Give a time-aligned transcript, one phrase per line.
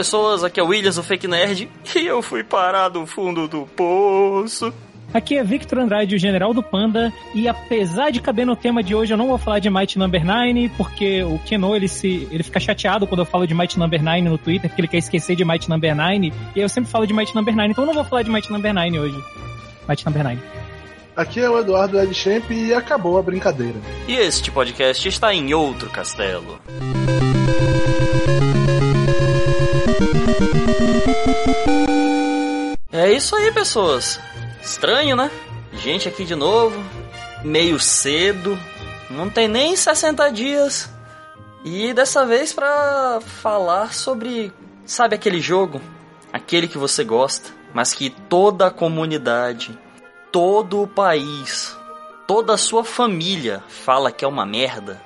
[0.00, 3.66] pessoas, aqui é o Williams, o Fake Nerd, e eu fui parar do fundo do
[3.66, 4.72] poço.
[5.12, 8.94] Aqui é Victor Andrade, o General do Panda, e apesar de caber no tema de
[8.94, 12.42] hoje, eu não vou falar de Might Number 9, porque o Keno, ele, se, ele
[12.42, 15.36] fica chateado quando eu falo de Might Number 9 no Twitter, porque ele quer esquecer
[15.36, 17.94] de Might Number 9, e eu sempre falo de Might Number 9, então eu não
[17.94, 19.24] vou falar de Might Number 9 hoje.
[19.86, 20.38] Might Number 9.
[21.14, 23.76] Aqui é o Eduardo Edchamp e acabou a brincadeira.
[24.08, 26.58] E este podcast está em outro castelo.
[28.46, 28.49] É
[33.20, 34.18] isso aí, pessoas.
[34.62, 35.30] Estranho, né?
[35.74, 36.82] Gente aqui de novo,
[37.44, 38.58] meio cedo,
[39.10, 40.90] não tem nem 60 dias.
[41.62, 44.50] E dessa vez para falar sobre,
[44.86, 45.82] sabe aquele jogo,
[46.32, 49.78] aquele que você gosta, mas que toda a comunidade,
[50.32, 51.76] todo o país,
[52.26, 54.98] toda a sua família fala que é uma merda.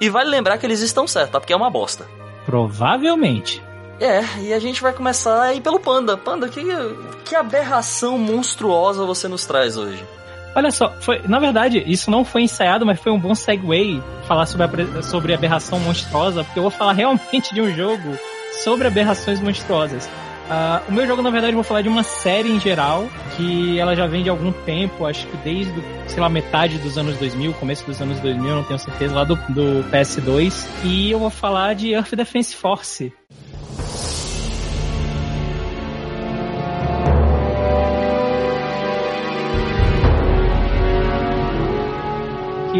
[0.00, 1.38] E vale lembrar que eles estão certos, tá?
[1.38, 2.08] Porque é uma bosta.
[2.44, 3.62] Provavelmente.
[4.00, 6.16] É, e a gente vai começar aí pelo Panda.
[6.16, 6.62] Panda, que,
[7.24, 10.04] que aberração monstruosa você nos traz hoje?
[10.54, 14.44] Olha só, foi, na verdade, isso não foi ensaiado, mas foi um bom segue falar
[14.44, 18.18] sobre, a, sobre aberração monstruosa, porque eu vou falar realmente de um jogo
[18.62, 20.08] sobre aberrações monstruosas.
[20.42, 23.78] Uh, o meu jogo, na verdade, eu vou falar de uma série em geral, que
[23.78, 25.72] ela já vem de algum tempo, acho que desde,
[26.06, 29.36] sei lá, metade dos anos 2000, começo dos anos 2000, não tenho certeza, lá do,
[29.48, 30.66] do PS2.
[30.84, 33.10] E eu vou falar de Earth Defense Force.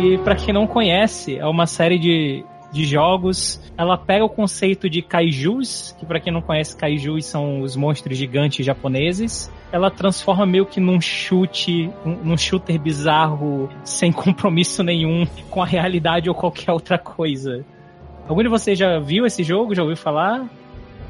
[0.03, 3.61] Que para quem não conhece, é uma série de, de jogos.
[3.78, 8.19] Ela pega o conceito de kaijus, que para quem não conhece, kaijus são os monstros
[8.19, 9.48] gigantes japoneses.
[9.70, 16.28] Ela transforma meio que num chute, num shooter bizarro, sem compromisso nenhum com a realidade
[16.28, 17.65] ou qualquer outra coisa.
[18.26, 19.72] Algum de vocês já viu esse jogo?
[19.72, 20.49] Já ouviu falar?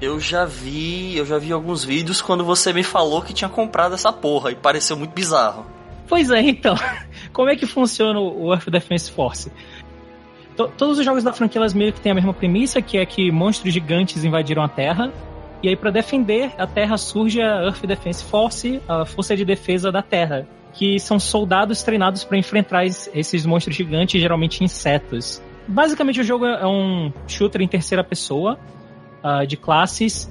[0.02, 3.94] Eu já vi, eu já vi alguns vídeos quando você me falou que tinha comprado
[3.94, 5.64] essa porra e pareceu muito bizarro.
[6.12, 6.76] Pois é, então.
[7.32, 9.50] Como é que funciona o Earth Defense Force?
[10.54, 13.32] T todos os jogos da franquia meio que têm a mesma premissa, que é que
[13.32, 15.10] monstros gigantes invadiram a Terra.
[15.62, 19.90] E aí, para defender a Terra, surge a Earth Defense Force, a Força de Defesa
[19.90, 25.42] da Terra, que são soldados treinados para enfrentar esses monstros gigantes, geralmente insetos.
[25.66, 28.58] Basicamente, o jogo é um shooter em terceira pessoa,
[29.24, 30.30] uh, de classes,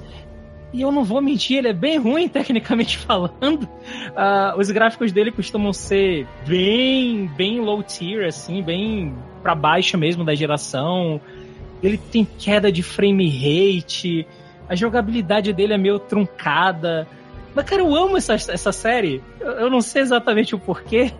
[0.72, 3.64] e eu não vou mentir, ele é bem ruim tecnicamente falando.
[3.64, 10.24] Uh, os gráficos dele costumam ser bem, bem low tier, assim, bem para baixo mesmo
[10.24, 11.20] da geração.
[11.82, 14.26] Ele tem queda de frame rate,
[14.68, 17.06] a jogabilidade dele é meio truncada.
[17.54, 19.22] Mas, cara, eu amo essa, essa série.
[19.38, 21.12] Eu, eu não sei exatamente o porquê.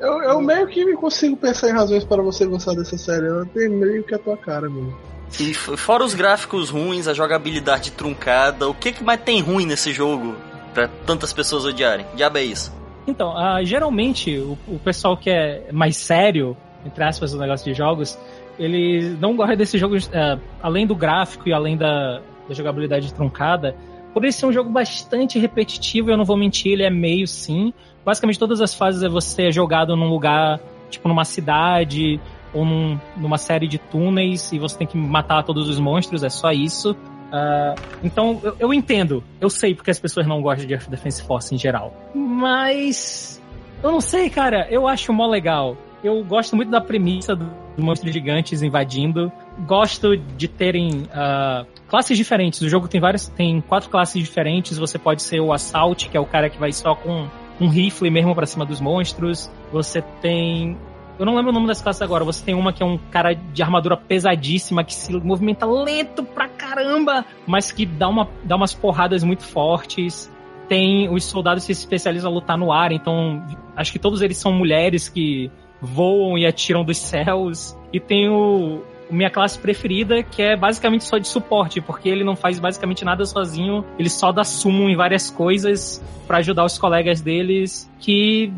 [0.00, 3.26] Eu, eu meio que consigo pensar em razões para você gostar dessa série.
[3.26, 4.96] Ela tem meio que a tua cara, mano.
[5.38, 9.92] E fora os gráficos ruins, a jogabilidade truncada, o que, que mais tem ruim nesse
[9.92, 10.36] jogo
[10.74, 12.04] para tantas pessoas odiarem?
[12.14, 12.72] Diabo é isso?
[13.06, 17.76] Então, uh, geralmente o, o, pessoal que é mais sério, entre aspas, no negócio de
[17.76, 18.18] jogos,
[18.58, 23.74] eles não gostam desses jogos, uh, além do gráfico e além da, da jogabilidade truncada,
[24.12, 27.72] por ele ser um jogo bastante repetitivo, eu não vou mentir, ele é meio sim.
[28.04, 30.60] Basicamente todas as fases é você jogado num lugar,
[30.90, 32.20] tipo numa cidade,
[32.52, 36.28] ou num, numa série de túneis e você tem que matar todos os monstros, é
[36.28, 36.92] só isso.
[36.92, 41.22] Uh, então, eu, eu, entendo, eu sei porque as pessoas não gostam de Earth Defense
[41.22, 41.94] Force em geral.
[42.14, 43.40] Mas.
[43.82, 45.76] Eu não sei, cara, eu acho mó legal.
[46.02, 49.32] Eu gosto muito da premissa dos do monstros gigantes invadindo.
[49.66, 52.60] Gosto de terem uh, classes diferentes.
[52.60, 53.28] O jogo tem várias.
[53.28, 54.78] tem quatro classes diferentes.
[54.78, 57.26] Você pode ser o Assault, que é o cara que vai só com
[57.60, 59.50] um rifle mesmo para cima dos monstros.
[59.72, 60.76] Você tem
[61.20, 62.24] eu não lembro o nome das classes agora.
[62.24, 66.48] Você tem uma que é um cara de armadura pesadíssima, que se movimenta lento pra
[66.48, 70.32] caramba, mas que dá, uma, dá umas porradas muito fortes.
[70.66, 73.44] Tem os soldados que se especializam a lutar no ar, então
[73.76, 77.76] acho que todos eles são mulheres que voam e atiram dos céus.
[77.92, 82.34] E tem o, minha classe preferida, que é basicamente só de suporte, porque ele não
[82.34, 87.20] faz basicamente nada sozinho, ele só dá sumo em várias coisas para ajudar os colegas
[87.20, 88.50] deles, que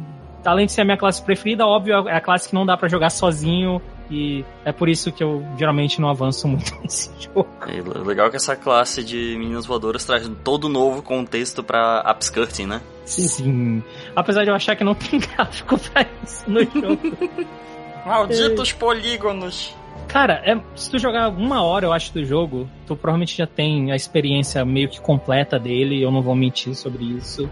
[0.44, 2.88] além de ser a minha classe preferida, óbvio, é a classe que não dá para
[2.88, 3.80] jogar sozinho.
[4.10, 7.48] E é por isso que eu geralmente não avanço muito nesse jogo.
[7.66, 12.82] É legal que essa classe de meninas voadoras traz todo novo contexto pra upskirting, né?
[13.06, 13.28] Sim.
[13.28, 13.82] Sim.
[14.14, 17.16] Apesar de eu achar que não tem gráfico pra isso no jogo.
[18.04, 18.74] Malditos é...
[18.74, 19.74] polígonos.
[20.08, 23.92] Cara, é, se tu jogar uma hora, eu acho, do jogo, tu provavelmente já tem
[23.92, 27.48] a experiência meio que completa dele, eu não vou mentir sobre isso.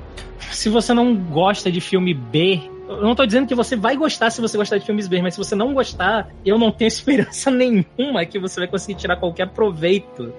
[0.50, 2.60] Se você não gosta de filme B,
[2.96, 5.34] eu não tô dizendo que você vai gostar se você gostar de filmes B, mas
[5.34, 9.48] se você não gostar, eu não tenho esperança nenhuma que você vai conseguir tirar qualquer
[9.48, 10.32] proveito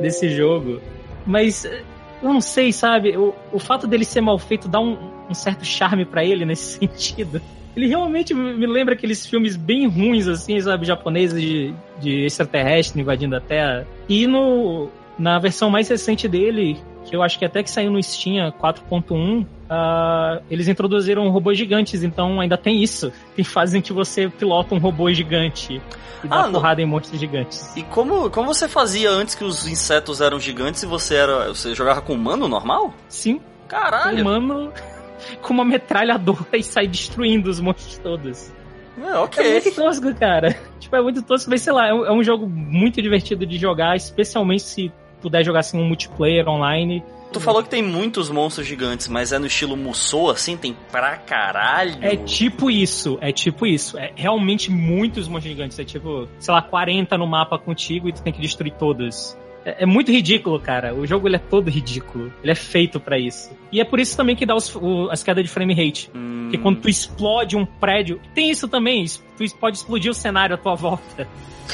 [0.00, 0.80] desse jogo.
[1.26, 3.16] Mas eu não sei, sabe?
[3.16, 4.96] O, o fato dele ser mal feito dá um,
[5.28, 7.40] um certo charme para ele nesse sentido.
[7.76, 10.84] Ele realmente me lembra aqueles filmes bem ruins, assim, sabe?
[10.84, 13.86] Japoneses de, de extraterrestre invadindo a Terra.
[14.08, 14.88] E no,
[15.18, 19.42] na versão mais recente dele, que eu acho que até que saiu no Steam 4.1,
[19.42, 23.12] uh, eles introduziram robôs gigantes, então ainda tem isso.
[23.34, 25.80] Tem fazem que você pilota um robô gigante
[26.22, 27.74] e dá ah, porrada em monstros gigantes.
[27.76, 31.48] E como, como você fazia antes que os insetos eram gigantes e você era.
[31.48, 32.92] Você jogava com humano normal?
[33.08, 33.40] Sim.
[33.66, 34.22] Caralho!
[34.22, 34.72] Humano
[35.42, 38.52] com uma metralhadora e sai destruindo os monstros todos.
[39.00, 39.46] É, ok.
[39.46, 40.56] É muito tosco, cara.
[40.80, 43.56] Tipo, é muito tosco, mas sei lá, é um, é um jogo muito divertido de
[43.56, 47.02] jogar, especialmente se puder jogar assim um multiplayer online.
[47.32, 50.56] Tu falou que tem muitos monstros gigantes, mas é no estilo Musou, assim?
[50.56, 51.98] Tem pra caralho?
[52.00, 53.98] É tipo isso, é tipo isso.
[53.98, 55.78] É realmente muitos monstros gigantes.
[55.78, 59.36] É tipo, sei lá, 40 no mapa contigo e tu tem que destruir todos.
[59.68, 60.94] É, é, muito ridículo, cara.
[60.94, 62.32] O jogo ele é todo ridículo.
[62.42, 63.50] Ele é feito para isso.
[63.70, 66.10] E é por isso também que dá os, o, as quedas de frame rate.
[66.14, 66.44] Hum.
[66.44, 68.18] Porque quando tu explode um prédio.
[68.34, 69.04] Tem isso também.
[69.36, 71.28] Tu pode explodir o cenário à tua volta.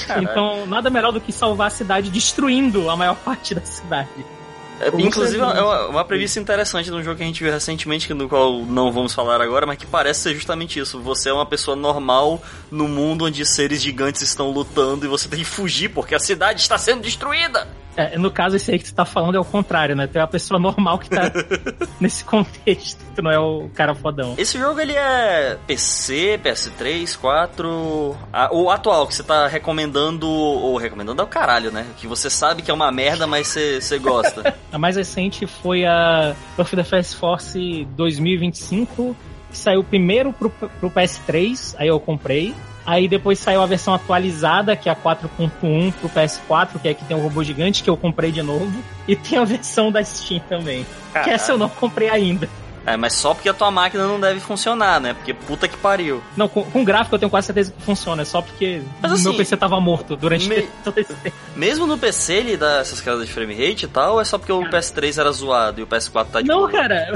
[0.07, 0.29] Caralho.
[0.29, 4.09] Então, nada melhor do que salvar a cidade destruindo a maior parte da cidade.
[4.81, 8.13] É, inclusive, é uma, uma, premissa interessante de um jogo que a gente viu recentemente,
[8.13, 11.01] do qual não vamos falar agora, mas que parece ser justamente isso.
[11.01, 12.43] Você é uma pessoa normal
[12.73, 16.61] no mundo onde seres gigantes estão lutando e você tem que fugir porque a cidade
[16.61, 17.69] está sendo destruída.
[17.97, 20.07] É, no caso, esse aí que tu tá falando é o contrário, né?
[20.07, 21.31] Tu é a pessoa normal que tá
[22.01, 24.35] nesse contexto, tu não é o cara fodão.
[24.37, 28.17] Esse jogo, ele é PC, PS3, 4...
[28.33, 31.87] Ah, o atual, que você tá recomendando, ou recomendando é o caralho, né?
[31.97, 34.55] Que você sabe que é uma merda, mas você, gosta.
[34.73, 39.17] a mais recente foi a Buff the Fast Force 2025,
[39.51, 42.55] que saiu primeiro pro, pro PS3, aí eu comprei.
[42.87, 47.05] Aí depois saiu a versão atualizada, que é a 4.1 pro PS4, que é que
[47.05, 48.73] tem o um robô gigante, que eu comprei de novo.
[49.07, 50.87] E tem a versão da Steam também.
[51.13, 51.29] Caralho.
[51.29, 52.49] Que essa eu não comprei ainda.
[52.87, 55.15] É, mas só porque a tua máquina não deve funcionar, né?
[55.15, 56.23] Porque puta que pariu.
[56.37, 59.25] Não, com, com gráfico eu tenho quase certeza que funciona, é só porque mas, assim,
[59.25, 60.63] meu PC tava morto durante me...
[60.85, 61.37] todo esse tempo.
[61.57, 64.37] Mesmo no PC ele dá essas quedas de frame rate e tal, ou é só
[64.37, 66.71] porque o PS3 era zoado e o PS4 tá de Não, boa?
[66.71, 67.13] cara.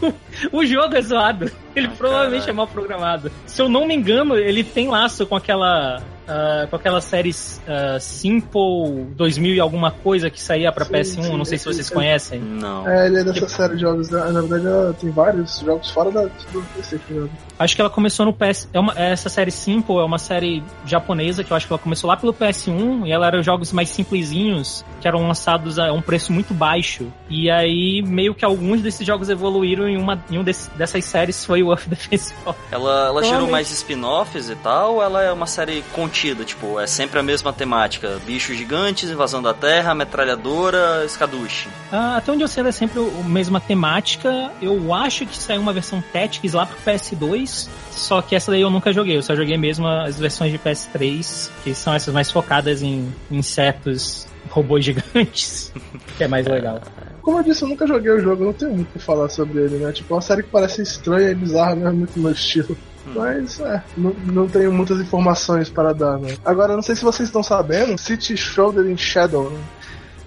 [0.52, 1.50] o jogo é zoado.
[1.74, 3.30] Ele ah, provavelmente é mal programado.
[3.46, 8.00] Se eu não me engano, ele tem laço com aquela uh, com aquela série uh,
[8.00, 11.90] Simple 2000 e alguma coisa que saía pra sim, PS1, sim, não sei se vocês
[11.90, 12.40] conhecem.
[12.40, 12.88] Não.
[12.88, 14.20] É, ele é dessa série de jogos, né?
[14.30, 17.28] na verdade ela tem vários jogos fora da, do PC que
[17.58, 18.68] Acho que ela começou no PS.
[18.72, 22.08] É uma, essa série Simple é uma série japonesa que eu acho que ela começou
[22.08, 26.32] lá pelo PS1 e ela era jogos mais simplesinhos que eram lançados a um preço
[26.32, 27.12] muito baixo.
[27.28, 31.44] E aí, meio que alguns desses jogos evoluíram em uma em um desse, dessas séries
[31.44, 32.58] foi o Earth Defense Force.
[32.70, 35.82] Ela, ela gerou mais spin-offs e tal, ou ela é uma série
[36.20, 36.44] contida?
[36.44, 41.68] Tipo, é sempre a mesma temática: bichos gigantes, invasão da Terra, metralhadora, escaduche.
[41.90, 44.50] Ah, até onde eu sei, ela é sempre a mesma temática.
[44.60, 47.68] Eu acho que saiu uma versão Tactics lá pro PS2.
[47.90, 51.50] Só que essa daí eu nunca joguei, eu só joguei mesmo as versões de PS3,
[51.64, 55.72] que são essas mais focadas em insetos, robôs gigantes,
[56.16, 56.80] que é mais legal.
[57.22, 59.60] Como eu disse, eu nunca joguei o jogo, não tenho muito o que falar sobre
[59.60, 59.92] ele, né?
[59.92, 62.76] Tipo, é uma série que parece estranha e bizarra, não é muito meu estilo.
[63.14, 66.36] Mas, é, não, não tenho muitas informações para dar, né?
[66.44, 69.60] Agora, não sei se vocês estão sabendo, City Shoulder in Shadow, né?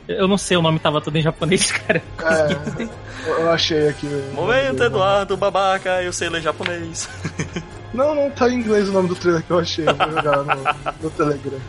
[0.08, 2.02] Eu não sei, o nome tava todo em japonês, cara.
[2.22, 2.88] É,
[3.26, 4.08] eu achei aqui.
[4.34, 7.10] Momento, Eduardo, babaca, eu sei ler japonês.
[7.94, 9.88] Não, não tá em inglês o nome do trailer que eu achei.
[9.88, 10.64] Eu vou jogar no,
[11.00, 11.60] no Telegram.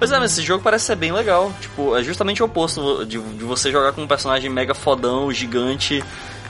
[0.00, 1.52] Pois é, mas esse jogo parece ser bem legal.
[1.60, 6.02] Tipo, é justamente o oposto de, de você jogar com um personagem mega fodão, gigante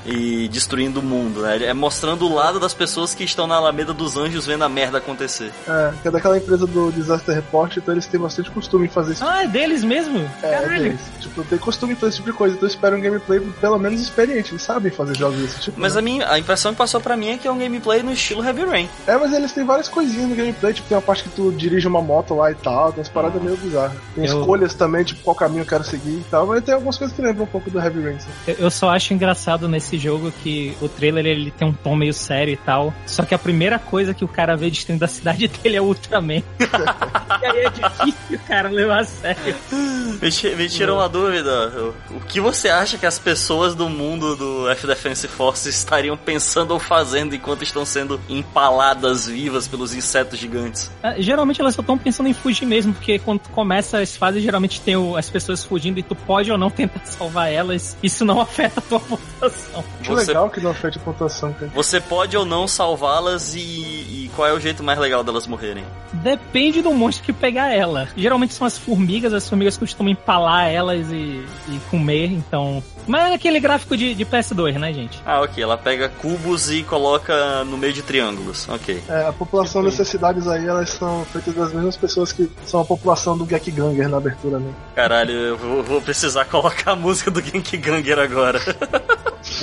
[0.04, 1.64] e destruindo o mundo, né?
[1.64, 4.98] É mostrando o lado das pessoas que estão na Alameda dos Anjos vendo a merda
[4.98, 5.52] acontecer.
[5.66, 9.14] É, que é daquela empresa do Disaster Report, então eles têm bastante costume em fazer
[9.14, 9.24] isso.
[9.24, 10.18] Ah, é deles mesmo?
[10.42, 11.00] É, é deles.
[11.20, 13.78] Tipo, tem costume em fazer esse tipo de coisa, então eu espero um gameplay pelo
[13.78, 15.80] menos experiente, eles sabem fazer jogos desse tipo.
[15.80, 15.98] Mas né?
[15.98, 18.44] a, minha, a impressão que passou pra mim é que é um gameplay no estilo
[18.44, 18.88] Heavy Rain.
[19.06, 21.86] É, mas eles têm várias coisinhas no gameplay, tipo, tem uma parte que tu dirige
[21.86, 23.96] uma moto lá e tal, tem umas paradas meio bizarras.
[24.14, 24.40] Tem eu...
[24.40, 27.22] escolhas também, tipo, qual caminho eu quero seguir e tal, mas tem algumas coisas que
[27.22, 28.18] lembram um pouco do Heavy Rain.
[28.46, 32.12] Eu, eu só acho engraçado nesse jogo que o trailer ele tem um tom meio
[32.12, 32.92] sério e tal.
[33.06, 35.84] Só que a primeira coisa que o cara vê destruindo da cidade dele é o
[35.84, 36.36] Ultraman.
[36.36, 39.56] e aí é difícil, cara, levar a sério.
[39.70, 41.72] Me, me tirou uma dúvida.
[42.10, 46.78] O que você acha que as pessoas do mundo do F-Defense Force estariam pensando ou
[46.78, 50.90] fazendo enquanto estão sendo empaladas vivas pelos insetos gigantes?
[51.02, 54.80] É, geralmente elas só estão pensando em fugir mesmo, porque quando começa as fases, geralmente
[54.80, 57.96] tem o, as pessoas fugindo e tu pode ou não tentar salvar elas.
[58.02, 59.79] Isso não afeta a tua pontuação.
[59.82, 60.16] Pontuação.
[60.16, 61.70] Que legal que não afete a pontuação, cara.
[61.74, 65.84] Você pode ou não salvá-las e, e qual é o jeito mais legal delas morrerem?
[66.12, 68.08] Depende do monstro que pegar ela.
[68.16, 72.82] Geralmente são as formigas, as formigas costumam empalar elas e, e comer, então.
[73.06, 75.20] Mas é aquele gráfico de, de PS2, né, gente?
[75.24, 75.62] Ah, ok.
[75.62, 78.68] Ela pega cubos e coloca no meio de triângulos.
[78.68, 79.02] Ok.
[79.08, 82.84] É, a população dessas cidades aí, elas são feitas das mesmas pessoas que são a
[82.84, 84.72] população do Gekganger na abertura, né?
[84.94, 88.60] Caralho, eu vou, vou precisar colocar a música do Gekganger agora.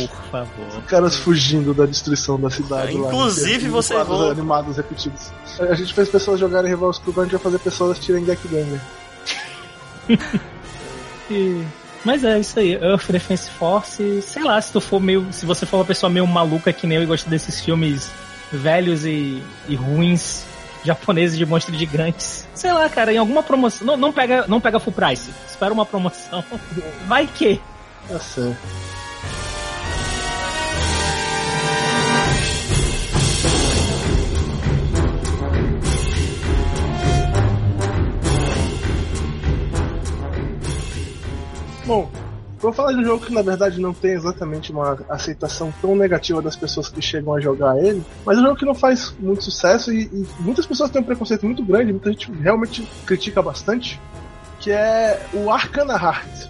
[0.07, 0.81] Por favor.
[0.87, 3.07] Caras fugindo da destruição da cidade lá.
[3.07, 4.29] Inclusive, você errou.
[4.31, 5.31] animados repetidos.
[5.59, 8.81] A gente fez pessoas jogarem Rival School, agora a gente vai fazer pessoas tirem Gekganger.
[11.29, 11.63] E-
[12.05, 15.27] Mas é isso aí, Earth Defense Force, sei lá, se tu for meio.
[15.31, 18.09] Se você for uma pessoa meio maluca que nem eu e gosta desses filmes
[18.51, 20.45] velhos e, e ruins,
[20.85, 22.47] japoneses de monstros gigantes.
[22.53, 23.85] Sei lá, cara, em alguma promoção.
[23.85, 25.29] Não, não, pega, não pega full price.
[25.49, 26.41] Espera uma promoção.
[27.07, 27.59] Vai que.
[28.07, 28.57] Tá certo.
[42.67, 46.41] Vou falar de um jogo que na verdade não tem exatamente uma aceitação tão negativa
[46.41, 49.41] das pessoas que chegam a jogar ele, mas é um jogo que não faz muito
[49.41, 54.01] sucesso e, e muitas pessoas têm um preconceito muito grande, muita gente realmente critica bastante,
[54.59, 56.49] que é o Arcana Heart.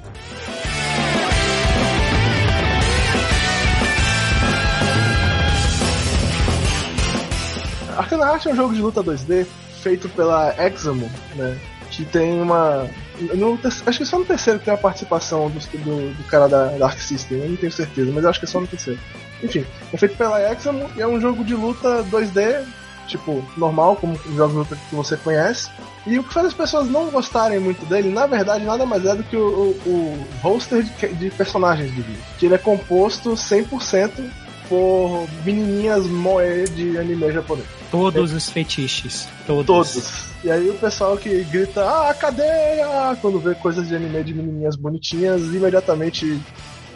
[7.95, 9.45] Arcana Heart é um jogo de luta 2D
[9.83, 11.59] feito pela Examo, né?
[11.91, 12.89] Que tem uma.
[13.19, 16.65] No acho que só no terceiro que tem a participação do, do, do cara da
[16.77, 18.99] Dark System, eu não tenho certeza, mas acho que é só no terceiro.
[19.43, 22.63] Enfim, é feito pela Examo e é um jogo de luta 2D,
[23.07, 25.69] tipo, normal, como os jogos de luta que você conhece.
[26.05, 29.15] E o que faz as pessoas não gostarem muito dele, na verdade, nada mais é
[29.15, 32.23] do que o, o, o roster de, de personagens do vídeo.
[32.39, 34.29] Que ele é composto 100%
[34.67, 37.67] por menininhas moe de anime japonês.
[37.89, 39.27] Todos os fetiches.
[39.45, 39.65] Todos.
[39.65, 40.27] Todos.
[40.43, 43.17] E aí o pessoal que grita, ah, cadeia!
[43.21, 46.39] Quando vê coisas de anime de menininhas bonitinhas, imediatamente,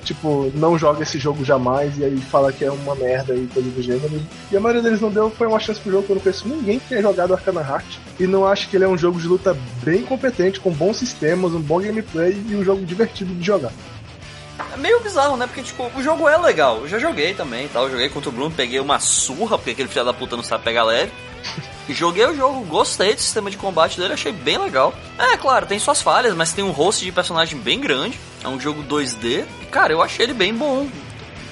[0.04, 3.70] tipo, não joga esse jogo jamais, e aí fala que é uma merda e coisa
[3.70, 4.22] do gênero.
[4.52, 6.48] E a maioria deles não deu, foi uma chance pro jogo, que eu não conheço
[6.48, 7.98] ninguém que tenha jogado Arcana Heart.
[8.20, 11.54] E não acho que ele é um jogo de luta bem competente, com bons sistemas,
[11.54, 13.72] um bom gameplay e um jogo divertido de jogar.
[14.74, 15.48] É meio bizarro, né?
[15.48, 16.80] Porque, tipo, o jogo é legal.
[16.82, 17.86] Eu já joguei também tal.
[17.86, 20.64] Eu joguei contra o Bruno, peguei uma surra, porque aquele filho da puta não sabe
[20.64, 21.12] pegar leve.
[21.90, 24.94] Joguei o jogo, gostei do sistema de combate dele, achei bem legal.
[25.18, 28.18] É, claro, tem suas falhas, mas tem um host de personagem bem grande.
[28.44, 29.46] É um jogo 2D.
[29.62, 30.88] E, cara, eu achei ele bem bom.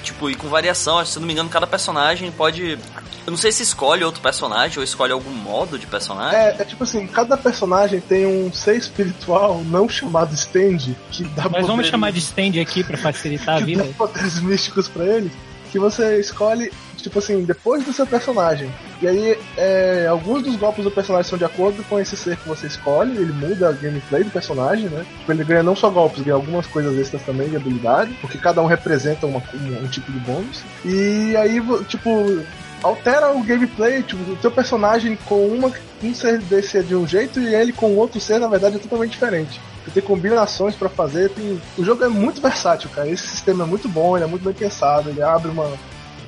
[0.04, 2.78] Tipo, e com variação, se não me engano, cada personagem pode.
[3.26, 6.38] Eu não sei se escolhe outro personagem ou escolhe algum modo de personagem.
[6.40, 11.44] É, é tipo assim, cada personagem tem um ser espiritual não chamado stand, que dá
[11.44, 13.84] Mas vamos poderes- chamar de stand aqui pra facilitar a vida.
[13.84, 15.32] dá poderes místicos pra ele,
[15.72, 18.74] que você escolhe, tipo assim, depois do seu personagem.
[19.02, 22.48] E aí, é, alguns dos golpes do personagem são de acordo com esse ser que
[22.48, 25.06] você escolhe, ele muda a gameplay do personagem, né?
[25.20, 28.62] Tipo, ele ganha não só golpes, ganha algumas coisas extras também de habilidade, porque cada
[28.62, 30.64] um representa uma- um, um tipo de bônus.
[30.84, 32.44] E aí, tipo,
[32.84, 35.72] altera o gameplay, tipo, o teu personagem com uma,
[36.04, 38.80] um ser desse é de um jeito e ele com outro ser, na verdade, é
[38.80, 39.60] totalmente diferente.
[39.86, 41.60] Você tem combinações pra fazer, tem...
[41.78, 43.10] o jogo é muito versátil, cara.
[43.10, 45.72] Esse sistema é muito bom, ele é muito bem pensado, ele abre uma,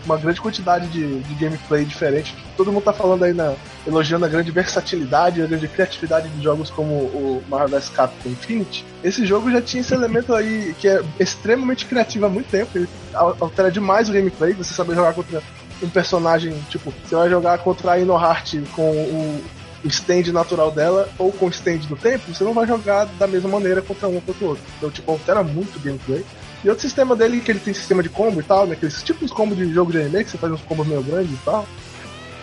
[0.06, 2.36] uma grande quantidade de, de gameplay diferente.
[2.58, 3.54] Todo mundo tá falando aí na
[3.86, 8.86] elogiando a grande versatilidade, a grande criatividade de jogos como o Marvel vs Capcom Infinity.
[9.04, 12.72] Esse jogo já tinha esse elemento aí que é extremamente criativo há muito tempo.
[12.76, 15.42] Ele al- altera demais o gameplay, você saber jogar contra
[15.82, 19.44] um personagem, tipo, você vai jogar contra a Inoheart com o,
[19.86, 23.50] stand natural dela ou com o stand do tempo, você não vai jogar da mesma
[23.50, 24.64] maneira contra um ou contra o outro.
[24.78, 26.24] Então, tipo, altera muito o gameplay.
[26.64, 28.74] E outro sistema dele, que ele tem sistema de combo e tal, né?
[28.74, 31.40] Aqueles tipos combo de jogo de anime, que você faz uns combos meio grandes e
[31.44, 31.66] tal.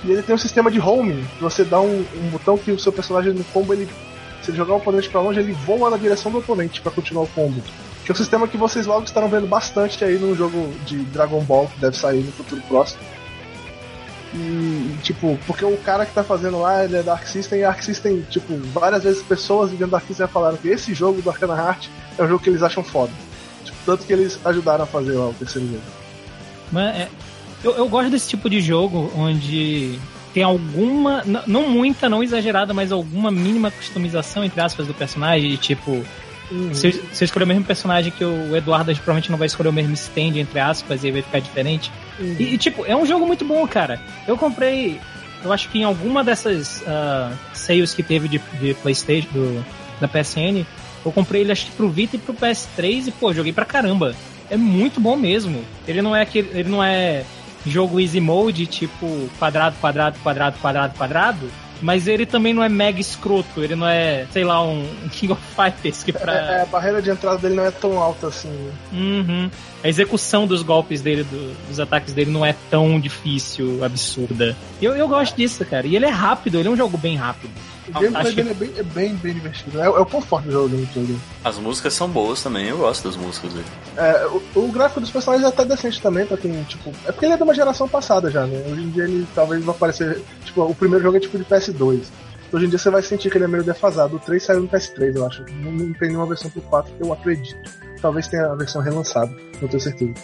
[0.04, 2.78] E ele tem um sistema de homing, que você dá um, um botão que o
[2.78, 3.88] seu personagem no combo, ele.
[4.42, 7.24] Se ele jogar o oponente pra longe, ele voa na direção do oponente pra continuar
[7.24, 7.62] o combo.
[8.04, 11.42] Que é um sistema que vocês logo estarão vendo bastante aí no jogo de Dragon
[11.42, 13.00] Ball, que deve sair no futuro próximo.
[15.02, 18.20] Tipo, porque o cara que tá fazendo lá, ele é Dark System, e Arc System,
[18.28, 21.88] tipo, várias vezes pessoas dentro da Dark System falaram que esse jogo do Arcana Heart
[22.18, 23.12] é um jogo que eles acham foda.
[23.64, 25.82] Tipo, tanto que eles ajudaram a fazer lá o terceiro jogo.
[26.70, 27.08] Mas é,
[27.64, 29.98] eu, eu gosto desse tipo de jogo onde
[30.34, 35.56] tem alguma, não muita, não exagerada, mas alguma mínima customização, entre aspas, do personagem.
[35.56, 36.04] Tipo,
[36.72, 39.38] se, eu- se eu escolher o mesmo personagem que o Eduardo, a gente provavelmente não
[39.38, 41.90] vai escolher o mesmo stand, entre aspas, e vai ficar diferente.
[42.20, 44.00] E, e, tipo, é um jogo muito bom, cara.
[44.26, 44.98] Eu comprei,
[45.44, 49.64] eu acho que em alguma dessas ah, sales que teve de, de PlayStation, do,
[50.00, 50.64] da PSN,
[51.04, 54.14] eu comprei ele acho que pro Vita e pro PS3 e, pô, joguei pra caramba.
[54.50, 55.62] é muito bom mesmo.
[55.86, 57.24] Ele não é aquele, ele não é
[57.66, 61.50] jogo easy mode, tipo quadrado, quadrado, quadrado, quadrado, quadrado.
[61.80, 65.42] Mas ele também não é mega escroto, ele não é, sei lá, um King of
[65.54, 66.34] Fighters que pra.
[66.34, 68.70] É, é, a barreira de entrada dele não é tão alta assim.
[68.92, 69.50] Uhum.
[69.82, 74.56] A execução dos golpes dele, do, dos ataques dele não é tão difícil, absurda.
[74.82, 75.86] Eu, eu gosto disso, cara.
[75.86, 77.52] E ele é rápido, ele é um jogo bem rápido.
[77.88, 79.80] O gameplay dele é bem, é bem, bem divertido.
[79.80, 81.18] É, é o ponto forte do jogo dele.
[81.44, 83.66] As músicas são boas também, eu gosto das músicas dele.
[83.96, 86.92] É, o, o, gráfico dos personagens é até decente também, pra quem, tipo.
[87.06, 88.62] É porque ele é de uma geração passada já, né?
[88.70, 90.22] Hoje em dia ele talvez vai aparecer.
[90.44, 92.02] Tipo, o primeiro jogo é tipo de PS2.
[92.50, 94.16] Hoje em dia você vai sentir que ele é meio defasado.
[94.16, 95.44] O 3 saiu no PS3, eu acho.
[95.62, 97.70] Não, não tem nenhuma versão pro 4 que eu acredito.
[98.00, 100.14] Talvez tenha a versão relançada, não tenho certeza.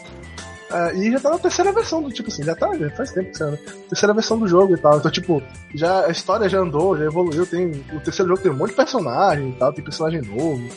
[0.75, 3.31] Uh, e já tá na terceira versão do tipo assim, já tá, já faz tempo
[3.31, 3.59] que saiu, né?
[3.89, 4.99] Terceira versão do jogo e tal.
[4.99, 5.41] Então, tipo,
[5.73, 7.47] já a história já andou, já evoluiu.
[7.47, 10.69] Tem, o terceiro jogo tem um monte de personagem e tal, tem personagem novo.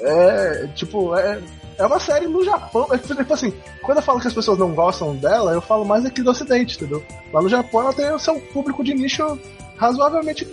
[0.00, 1.40] É, tipo, é,
[1.78, 2.88] é uma série no Japão.
[2.92, 6.04] É, tipo assim, quando eu falo que as pessoas não gostam dela, eu falo mais
[6.04, 7.02] aqui do Ocidente, entendeu?
[7.32, 9.40] Lá no Japão ela tem o seu público de nicho
[9.78, 10.46] razoavelmente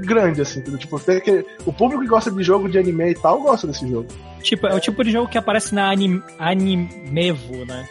[0.00, 0.78] grande, assim, entendeu?
[0.78, 1.22] Tipo, tem
[1.64, 4.08] o público que gosta de jogo de anime e tal gosta desse jogo.
[4.44, 7.88] Tipo, é o tipo de jogo que aparece na anim, Animevo, né?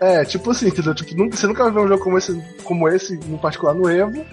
[0.00, 0.94] É, tipo assim, entendeu?
[0.94, 3.90] Tipo, nunca, você nunca vai ver um jogo como esse, como esse, em particular no
[3.90, 4.24] Evo.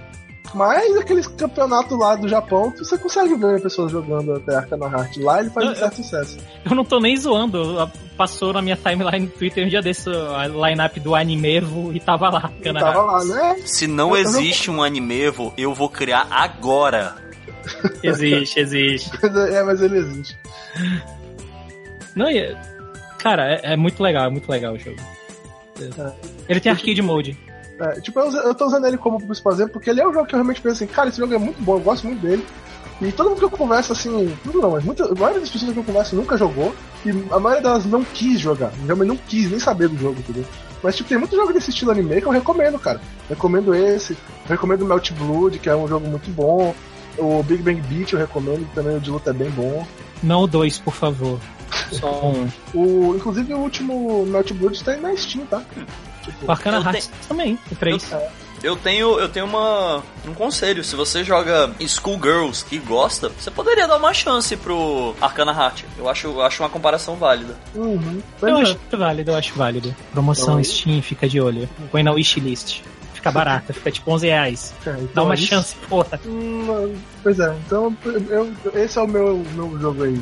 [0.53, 5.17] Mas aqueles campeonatos lá do Japão, você consegue ver pessoas jogando até Arcana Heart.
[5.17, 6.37] Lá ele faz eu, um certo eu, sucesso.
[6.69, 7.89] Eu não tô nem zoando.
[8.15, 12.29] Passou na minha timeline no Twitter um dia desse a line-up do Animevo e tava
[12.29, 12.43] lá.
[12.43, 13.55] Arcana tava lá, né?
[13.65, 14.77] Se não eu existe não...
[14.77, 17.15] um Animevo, eu vou criar agora.
[18.03, 19.09] Existe, existe.
[19.25, 20.37] é, mas ele existe.
[22.15, 22.27] Não,
[23.17, 24.99] cara, é, é, muito legal, é muito legal o jogo.
[25.79, 26.13] É.
[26.47, 27.37] Ele tem arcade mode.
[27.79, 30.27] É, tipo, eu, eu tô usando ele como principal exemplo porque ele é um jogo
[30.27, 32.45] que eu realmente penso assim, cara, esse jogo é muito bom, eu gosto muito dele.
[33.01, 35.73] E todo mundo que eu converso, assim, tudo não, mas muita, a maioria das pessoas
[35.73, 36.73] que eu converso nunca jogou,
[37.05, 40.45] e a maioria delas não quis jogar, realmente não quis nem saber do jogo, entendeu?
[40.81, 42.99] Mas, tipo, tem muito jogo desse estilo anime que eu recomendo, cara.
[43.29, 46.75] Recomendo esse, recomendo Melt Blood, que é um jogo muito bom.
[47.17, 49.87] O Big Bang Beat eu recomendo, também o de luta é bem bom.
[50.21, 51.39] Não o 2, por favor.
[51.93, 52.49] Só um.
[52.73, 55.61] O, inclusive o último Melt Blood está na Steam, tá?
[56.23, 57.27] Tipo, Bacana Hearts te...
[57.27, 58.11] também, o 3.
[58.11, 58.21] Eu,
[58.63, 60.83] eu, tenho, eu tenho uma, um conselho.
[60.83, 65.83] Se você joga Schoolgirls e gosta, você poderia dar uma chance pro Arcana Heart.
[65.97, 67.55] Eu acho, eu acho uma comparação válida.
[67.75, 68.21] Uhum.
[68.41, 68.61] Eu é.
[68.61, 69.95] acho válido, eu acho válido.
[70.11, 71.69] Promoção então, Steam, fica de olho.
[71.91, 72.81] Põe na wishlist
[73.23, 74.73] fica barata, fica tipo 11 reais.
[74.85, 76.19] É, então Dá uma é chance, porra.
[76.25, 77.95] Hum, pois é, então
[78.29, 80.21] eu, esse é o meu, meu jogo aí.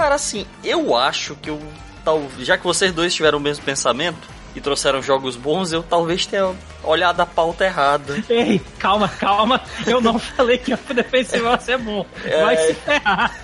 [0.00, 1.60] Cara, assim, eu acho que eu.
[2.02, 6.24] Tal, já que vocês dois tiveram o mesmo pensamento e trouxeram jogos bons, eu talvez
[6.24, 8.16] tenha olhado a pauta errada.
[8.26, 9.60] Ei, calma, calma.
[9.86, 12.06] Eu não falei que a defensiva vai ser bom.
[12.24, 12.66] Vai é...
[12.68, 13.38] se ferrar.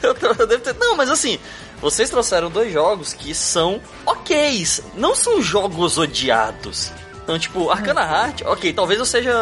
[0.00, 0.76] Eu, eu devo ter...
[0.76, 1.40] Não, mas assim,
[1.80, 4.64] vocês trouxeram dois jogos que são ok,
[4.94, 6.92] não são jogos odiados.
[7.26, 9.34] Então, tipo, Arcana Heart, ok, talvez eu seja.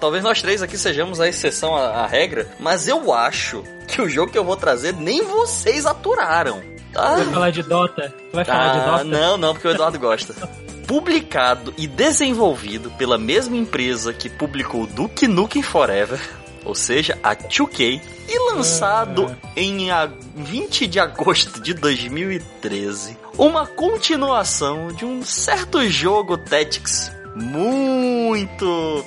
[0.00, 4.08] Talvez nós três aqui sejamos a exceção à, à regra, mas eu acho que o
[4.08, 6.60] jogo que eu vou trazer nem vocês aturaram.
[6.92, 7.14] Tá?
[7.14, 8.12] Vai falar de Dota?
[8.32, 9.04] Vai falar de ah, Dota?
[9.04, 10.34] Não, não, porque o Eduardo gosta.
[10.88, 16.18] Publicado e desenvolvido pela mesma empresa que publicou Duke Nukem Forever,
[16.64, 19.62] ou seja, a 2K, e lançado é.
[19.62, 19.90] em
[20.34, 29.04] 20 de agosto de 2013, uma continuação de um certo jogo Tactics muito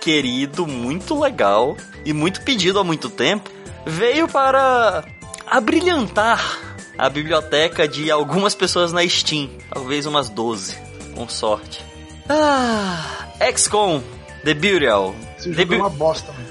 [0.00, 3.50] querido, muito legal e muito pedido há muito tempo,
[3.86, 5.04] veio para
[5.46, 6.58] abrilhantar
[6.98, 10.76] a biblioteca de algumas pessoas na Steam, talvez umas 12,
[11.14, 11.84] com sorte.
[12.28, 14.02] Ah, XCOM,
[14.44, 15.14] The Burial.
[15.38, 16.50] Esse jogo The é uma bosta, mano.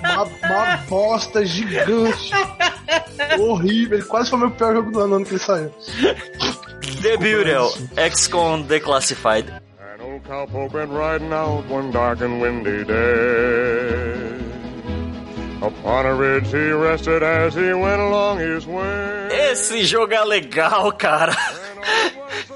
[0.00, 2.32] uma, uma bosta gigante.
[3.38, 3.98] Horrível.
[3.98, 5.72] Ele quase foi o meu pior jogo do ano, ano que ele saiu.
[7.00, 7.72] The Burial,
[8.10, 9.61] XCOM Declassified
[10.26, 14.38] cowpoke went riding out one dark and windy day.
[15.60, 19.28] Upon a ridge he rested as he went along his way.
[19.50, 21.36] Esse jogo é legal, cara.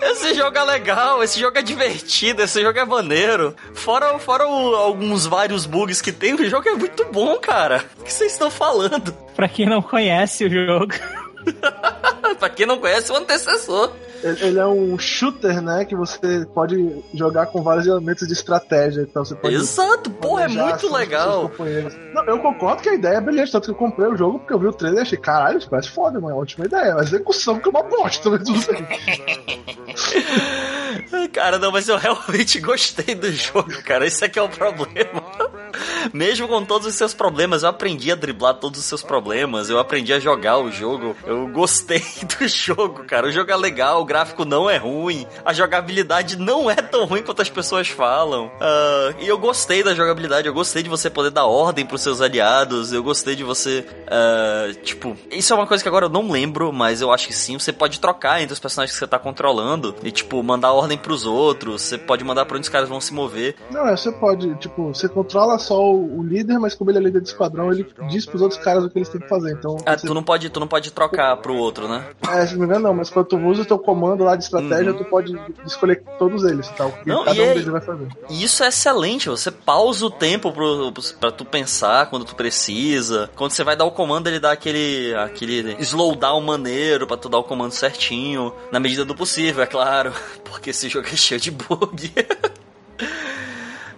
[0.01, 3.55] Esse jogo é legal, esse jogo é divertido, esse jogo é maneiro.
[3.75, 7.85] Fora, fora o, alguns vários bugs que tem, o jogo é muito bom, cara.
[7.99, 9.13] O que vocês estão falando?
[9.35, 10.95] Pra quem não conhece o jogo.
[12.39, 13.93] pra quem não conhece, o antecessor.
[14.23, 15.85] Ele é um shooter, né?
[15.85, 19.03] Que você pode jogar com vários elementos de estratégia.
[19.03, 19.55] Então você pode.
[19.55, 21.51] Exato, porra, é muito legal.
[22.15, 24.53] Não, eu concordo que a ideia é brilhante, tanto que eu comprei o jogo porque
[24.53, 26.33] eu vi o trailer e achei, caralho, isso parece foda, mano.
[26.33, 26.97] É uma ótima ideia.
[26.97, 28.87] A execução que é uma bosta, mas tudo bem.
[31.33, 34.07] Cara, não, mas eu realmente gostei do jogo, cara.
[34.07, 35.23] Esse aqui é o problema.
[36.13, 39.79] Mesmo com todos os seus problemas, eu aprendi a driblar todos os seus problemas, eu
[39.79, 42.03] aprendi a jogar o jogo, eu gostei
[42.39, 43.27] do jogo, cara.
[43.27, 47.23] O jogo é legal, o gráfico não é ruim, a jogabilidade não é tão ruim
[47.23, 48.47] quanto as pessoas falam.
[48.47, 52.21] Uh, e eu gostei da jogabilidade, eu gostei de você poder dar ordem pros seus
[52.21, 53.85] aliados, eu gostei de você.
[54.07, 57.35] Uh, tipo, isso é uma coisa que agora eu não lembro, mas eu acho que
[57.35, 57.59] sim.
[57.59, 61.25] Você pode trocar entre os personagens que você tá controlando e, tipo, mandar ordem pros
[61.25, 63.57] outros, você pode mandar pra onde os caras vão se mover.
[63.71, 67.23] Não, é, você pode, tipo, você controla só o líder, mas como ele é líder
[67.23, 69.53] de esquadrão, ele diz pros outros caras o que eles têm que fazer.
[69.53, 69.77] Então.
[69.87, 70.07] Ah, você...
[70.07, 72.05] tu não pode, tu não pode trocar pro outro, né?
[72.31, 74.45] É, se não me engano, não, mas quando tu usa o teu comando lá de
[74.45, 74.99] estratégia, uhum.
[74.99, 76.91] tu pode escolher todos eles, tal.
[76.91, 76.99] Tá?
[77.07, 77.55] Não, cada um é...
[77.55, 78.09] deles vai fazer.
[78.29, 83.31] E isso é excelente, você pausa o tempo pro, pra tu pensar quando tu precisa.
[83.35, 87.39] Quando você vai dar o comando, ele dá aquele, aquele slowdown maneiro pra tu dar
[87.39, 90.13] o comando certinho, na medida do possível, é claro.
[90.45, 92.13] Porque esse jogo é cheio de bug.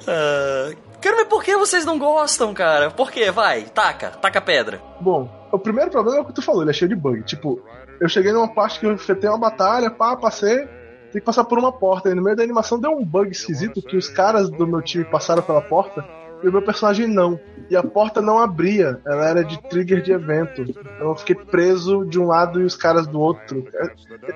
[0.02, 2.90] uh, quero ver por que vocês não gostam, cara.
[2.90, 3.30] Por que?
[3.30, 4.80] Vai, taca, taca pedra.
[5.00, 7.22] Bom, o primeiro problema é o que tu falou, ele é cheio de bug.
[7.22, 7.60] Tipo,
[8.00, 10.66] eu cheguei numa parte que eu enfrentei uma batalha, pá, passei,
[11.12, 12.10] tem que passar por uma porta.
[12.10, 15.04] E no meio da animação deu um bug esquisito que os caras do meu time
[15.04, 16.04] passaram pela porta
[16.42, 17.38] e o meu personagem não.
[17.70, 20.62] E a porta não abria, ela era de trigger de evento.
[20.62, 23.66] Então eu fiquei preso de um lado e os caras do outro.
[23.74, 23.90] É,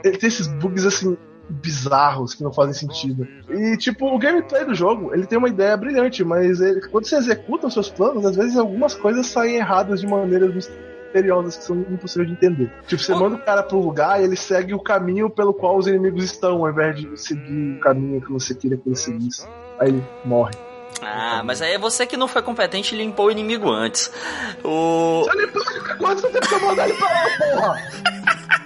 [0.05, 1.17] ele tem esses bugs assim
[1.49, 3.27] bizarros que não fazem sentido.
[3.51, 7.17] E tipo, o gameplay do jogo, ele tem uma ideia brilhante, mas ele, quando você
[7.17, 11.81] executa os seus planos, às vezes algumas coisas saem erradas de maneiras misteriosas que são
[11.81, 12.73] impossíveis de entender.
[12.87, 15.87] Tipo, você manda o cara pro lugar e ele segue o caminho pelo qual os
[15.87, 19.47] inimigos estão, ao invés de seguir o caminho que você queria que ele seguisse.
[19.79, 20.55] Aí ele morre.
[21.01, 24.11] Ah, mas aí é você que não foi competente e limpou o inimigo antes.
[24.63, 25.25] O.
[25.25, 25.63] Você limpou
[25.99, 28.59] quanto tempo que eu mandar ele pra lá, porra?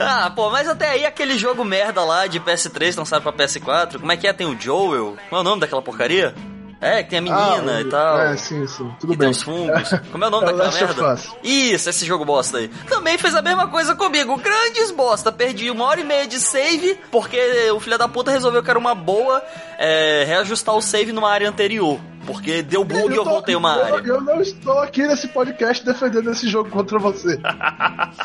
[0.00, 4.12] Ah, pô, mas até aí aquele jogo merda lá de PS3 lançado pra PS4, como
[4.12, 4.32] é que é?
[4.32, 5.16] Tem o Joel?
[5.28, 6.34] Qual é o nome daquela porcaria?
[6.80, 8.20] É, que tem a menina ah, e tal.
[8.20, 8.90] É, sim, sim.
[8.98, 9.18] Tudo que bem.
[9.18, 9.90] Tem os fungos.
[10.10, 11.18] Como é o nome é daquela merda?
[11.44, 12.68] Isso, esse jogo bosta aí.
[12.88, 14.34] Também fez a mesma coisa comigo.
[14.38, 15.30] Grandes bosta.
[15.30, 18.78] Perdi uma hora e meia de save, porque o filho da puta resolveu que era
[18.78, 19.44] uma boa
[19.78, 22.00] é, reajustar o save numa área anterior.
[22.32, 24.06] Porque deu bug e eu, eu voltei uma eu, área.
[24.06, 27.38] Eu não estou aqui nesse podcast defendendo esse jogo contra você.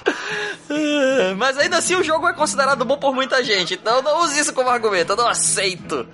[1.37, 3.73] Mas ainda assim o jogo é considerado bom por muita gente.
[3.73, 5.13] Então não use isso como argumento.
[5.13, 6.07] Eu não aceito.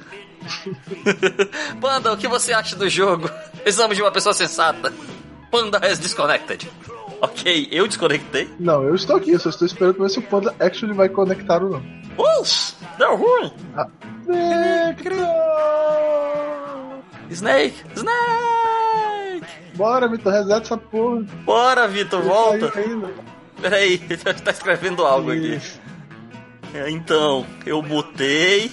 [1.80, 3.30] Panda, o que você acha do jogo?
[3.62, 4.94] Precisamos de uma pessoa sensata.
[5.52, 6.70] Panda has disconnected.
[7.22, 8.50] Ok, eu desconectei?
[8.60, 11.62] Não, eu estou aqui, eu só estou esperando ver se o Panda actually vai conectar
[11.62, 11.84] ou não.
[12.18, 13.52] Uff, deu ruim.
[13.76, 13.88] Ah.
[17.32, 17.84] Snake!
[17.96, 19.46] Snake!
[19.76, 21.26] Bora, Vitor, reseta essa porra.
[21.46, 22.72] Bora, Vitor, volta.
[23.62, 24.00] Peraí,
[24.44, 25.62] tá escrevendo algo aqui.
[26.89, 28.72] Então, eu mutei,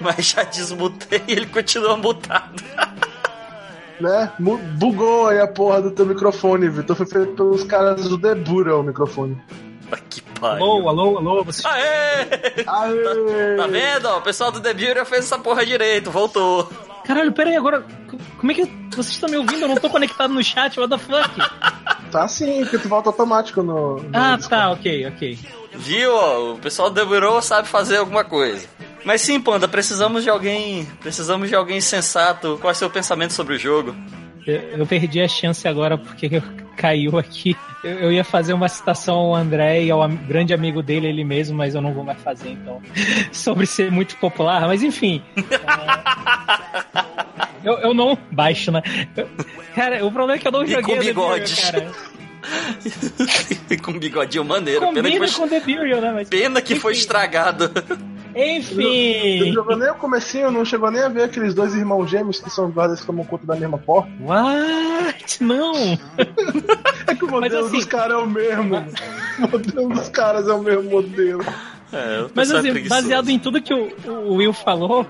[0.00, 2.62] mas já desmutei e ele continua mutado.
[4.00, 4.32] né?
[4.38, 6.96] Bugou aí a porra do teu microfone, Vitor.
[6.96, 9.40] Foi feito pelos caras do Debura o microfone.
[10.08, 10.64] Que pariu.
[10.64, 11.44] Alô, alô, alô.
[11.44, 11.66] Você...
[11.66, 12.28] Aê!
[12.56, 12.64] Aê!
[12.64, 14.08] Tá, tá vendo?
[14.08, 16.68] O pessoal do Debura fez essa porra direito, voltou.
[17.04, 17.84] Caralho, pera aí, agora.
[18.38, 19.62] Como é que vocês estão me ouvindo?
[19.62, 21.30] Eu não tô conectado no chat, what the fuck?
[22.10, 23.96] Tá sim, porque tu volta automático no.
[23.96, 24.48] no ah, Discord.
[24.48, 25.38] tá, ok, ok.
[25.74, 26.54] Viu?
[26.54, 28.66] O pessoal do Debura sabe fazer alguma coisa.
[29.04, 30.84] Mas sim, Panda, precisamos de alguém.
[31.00, 32.58] Precisamos de alguém sensato.
[32.60, 33.94] Qual é o seu pensamento sobre o jogo?
[34.46, 36.42] Eu, eu perdi a chance agora porque
[36.80, 37.54] caiu aqui.
[37.84, 41.24] Eu, eu, ia fazer uma citação ao André e ao am grande amigo dele, ele
[41.24, 42.80] mesmo, mas eu não vou mais fazer então.
[43.30, 45.22] sobre ser muito popular, mas enfim.
[45.36, 45.44] é...
[47.62, 48.82] eu, eu não baixo, né?
[49.74, 50.96] cara, o problema é que eu não e joguei.
[50.96, 51.56] Com bigode.
[51.56, 51.90] cara.
[53.82, 54.80] com bigodinho maneiro.
[54.80, 55.48] Combina pena que foi...
[55.48, 56.12] com The Burial, né?
[56.12, 56.28] Mas...
[56.28, 56.80] Pena que Enfim.
[56.80, 57.70] foi estragado.
[58.34, 59.40] Enfim.
[59.46, 62.50] Não jogou nem o comecinho, não chegou nem a ver aqueles dois irmãos gêmeos que
[62.50, 64.10] são guardas que tomam conta da mesma porta.
[64.20, 65.42] What?
[65.42, 65.72] Não!
[67.06, 68.76] é que o modelo assim, dos caras é o mesmo.
[69.38, 71.44] O modelo dos caras é o mesmo modelo.
[71.92, 75.04] É, Mas assim, baseado em tudo que o, o Will falou,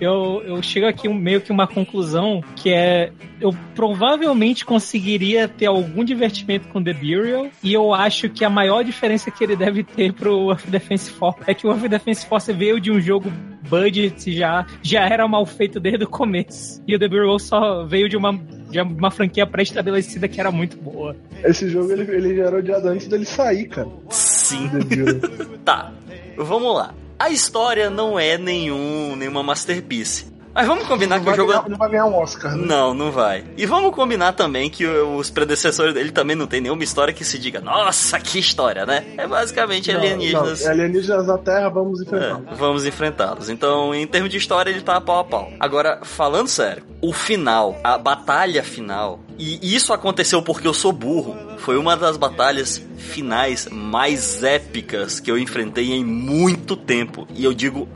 [0.00, 6.04] eu, eu chego aqui meio que uma conclusão que é eu provavelmente conseguiria ter algum
[6.04, 10.12] divertimento com The Burial e eu acho que a maior diferença que ele deve ter
[10.12, 13.32] pro Earth Defense Force é que o Earth Defense Force veio de um jogo
[13.68, 18.08] budget já já era mal feito desde o começo e o The Burial só veio
[18.08, 18.32] de uma
[18.70, 21.14] de uma franquia pré-estabelecida que era muito boa.
[21.44, 23.88] Esse jogo ele, ele já era odiado antes dele sair, cara.
[24.10, 24.68] Sim.
[25.64, 25.92] tá.
[26.36, 26.92] Vamos lá.
[27.24, 30.26] A história não é nenhum, nenhuma masterpiece.
[30.54, 31.48] Mas vamos combinar Não que o jogo.
[31.52, 32.64] ganhar, não vai ganhar um Oscar, né?
[32.64, 33.44] Não, não vai.
[33.56, 37.38] E vamos combinar também que os predecessores dele também não tem nenhuma história que se
[37.38, 39.04] diga, nossa, que história, né?
[39.16, 40.62] É basicamente Não, alienígenas.
[40.62, 42.40] não, alienígenas da Terra, vamos enfrentar.
[42.50, 43.48] É, vamos enfrentá-los.
[43.48, 45.52] Então, em termos de história, ele tá pau a pau.
[45.58, 51.36] Agora, falando sério, o final, a batalha final, e isso aconteceu porque eu sou burro,
[51.58, 57.26] foi uma das batalhas finais mais épicas que eu enfrentei em muito tempo.
[57.34, 57.88] E eu digo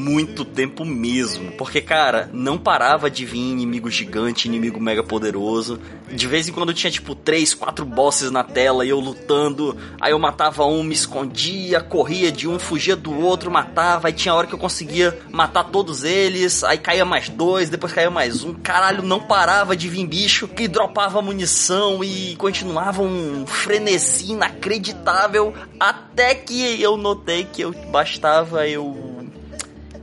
[0.00, 1.52] muito tempo mesmo.
[1.52, 5.78] Porque, cara, não parava de vir inimigo gigante, inimigo mega poderoso.
[6.10, 9.76] De vez em quando tinha, tipo, três, quatro bosses na tela e eu lutando.
[10.00, 14.08] Aí eu matava um, me escondia, corria de um, fugia do outro, matava.
[14.08, 16.64] Aí tinha hora que eu conseguia matar todos eles.
[16.64, 18.54] Aí caía mais dois, depois caía mais um.
[18.54, 25.54] Caralho, não parava de vir bicho que dropava munição e continuava um frenesi inacreditável.
[25.78, 29.09] Até que eu notei que eu bastava eu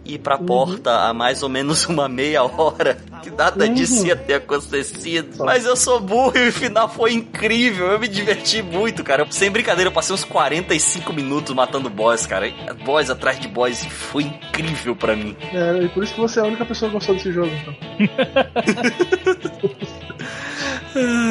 [0.08, 2.98] ir pra porta há mais ou menos uma meia hora.
[3.22, 5.44] Que nada disso ia ter acontecido.
[5.44, 7.88] Mas eu sou burro e o final foi incrível.
[7.88, 9.26] Eu me diverti muito, cara.
[9.30, 12.52] Sem brincadeira, eu passei uns 45 minutos matando boss, cara.
[12.86, 13.84] Boss atrás de boss.
[13.84, 15.36] e Foi incrível pra mim.
[15.54, 17.76] É, e por isso que você é a única pessoa que gostou desse jogo, então.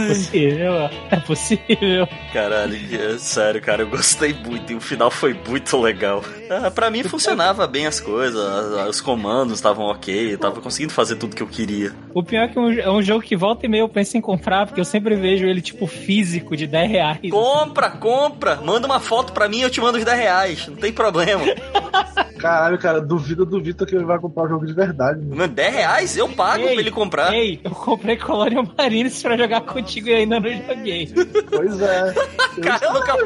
[0.09, 0.73] Possível,
[1.11, 2.09] é possível.
[2.33, 6.23] Caralho, é sério, cara, eu gostei muito e o final foi muito legal.
[6.51, 10.92] Ah, pra mim funcionava bem as coisas, as- os comandos estavam ok, eu tava conseguindo
[10.92, 11.92] fazer tudo que eu queria.
[12.14, 14.16] O pior é que é um- é um jogo que volta e meia eu penso
[14.16, 17.19] em comprar, porque eu sempre vejo ele, tipo, físico, de 10 reais.
[17.31, 20.77] Compra, compra, manda uma foto pra mim e eu te mando os 10 reais, não
[20.77, 21.42] tem problema.
[22.47, 25.19] Caralho, cara, duvido do Vitor que ele vai comprar o jogo de verdade.
[25.21, 25.37] Mano.
[25.37, 27.33] Mano, 10 reais eu pago pra ele comprar.
[27.35, 31.13] Ei, eu comprei Colonial Marines pra jogar contigo e ainda não joguei.
[31.51, 32.15] Pois é.
[32.57, 33.17] Eu, Cara, eu nunca-.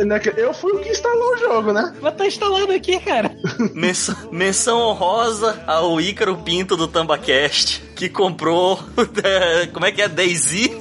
[0.00, 1.94] Eu- né, eu fui o que instalou o jogo, né?
[2.00, 3.30] Mas tá instalado aqui, cara.
[3.72, 8.80] Menção, menção honrosa ao Ícaro Pinto do Tambacast, que comprou.
[9.22, 10.08] é, Como é que é?
[10.08, 10.76] Daisy?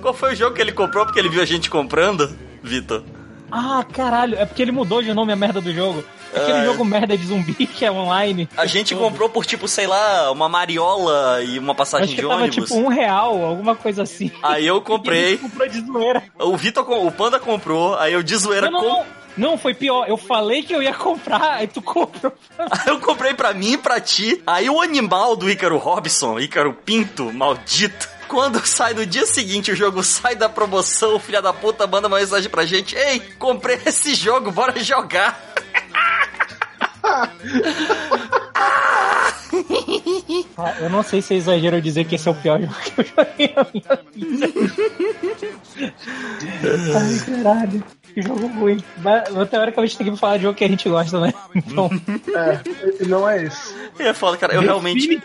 [0.00, 2.30] Qual foi o jogo que ele comprou porque ele viu a gente comprando,
[2.62, 3.02] Vitor?
[3.50, 6.02] Ah, caralho, é porque ele mudou de nome a merda do jogo.
[6.34, 8.48] Aquele Ah, jogo merda de zumbi que é online.
[8.56, 12.68] A gente comprou por tipo, sei lá, uma mariola e uma passagem de tava ônibus.
[12.68, 14.30] tipo um real, alguma coisa assim.
[14.42, 16.22] Aí eu comprei, comprou de zoeira.
[16.38, 19.04] o Vitor, o Panda comprou, aí eu de zoeira Não, não,
[19.36, 19.58] não.
[19.58, 20.06] Foi pior.
[20.08, 22.32] Eu falei que eu ia comprar, aí tu comprou.
[22.58, 24.42] Aí eu comprei pra mim e pra ti.
[24.46, 28.08] Aí o animal do Ícaro Robson, Ícaro Pinto, maldito.
[28.28, 32.08] Quando sai no dia seguinte, o jogo sai da promoção, o filho da puta manda
[32.08, 35.40] uma mensagem pra gente: Ei, comprei esse jogo, bora jogar.
[40.56, 43.00] Ah, eu não sei se é exagero dizer que esse é o pior jogo que
[43.00, 44.52] eu joguei na minha vida.
[46.96, 47.84] Ai, caralho.
[48.14, 48.82] Que jogo ruim.
[48.98, 51.32] Mas, teoricamente tem que falar de jogo que a gente gosta, né?
[51.54, 51.88] Então,
[52.34, 53.74] É, não é esse.
[53.98, 55.20] E é foda, cara, eu realmente.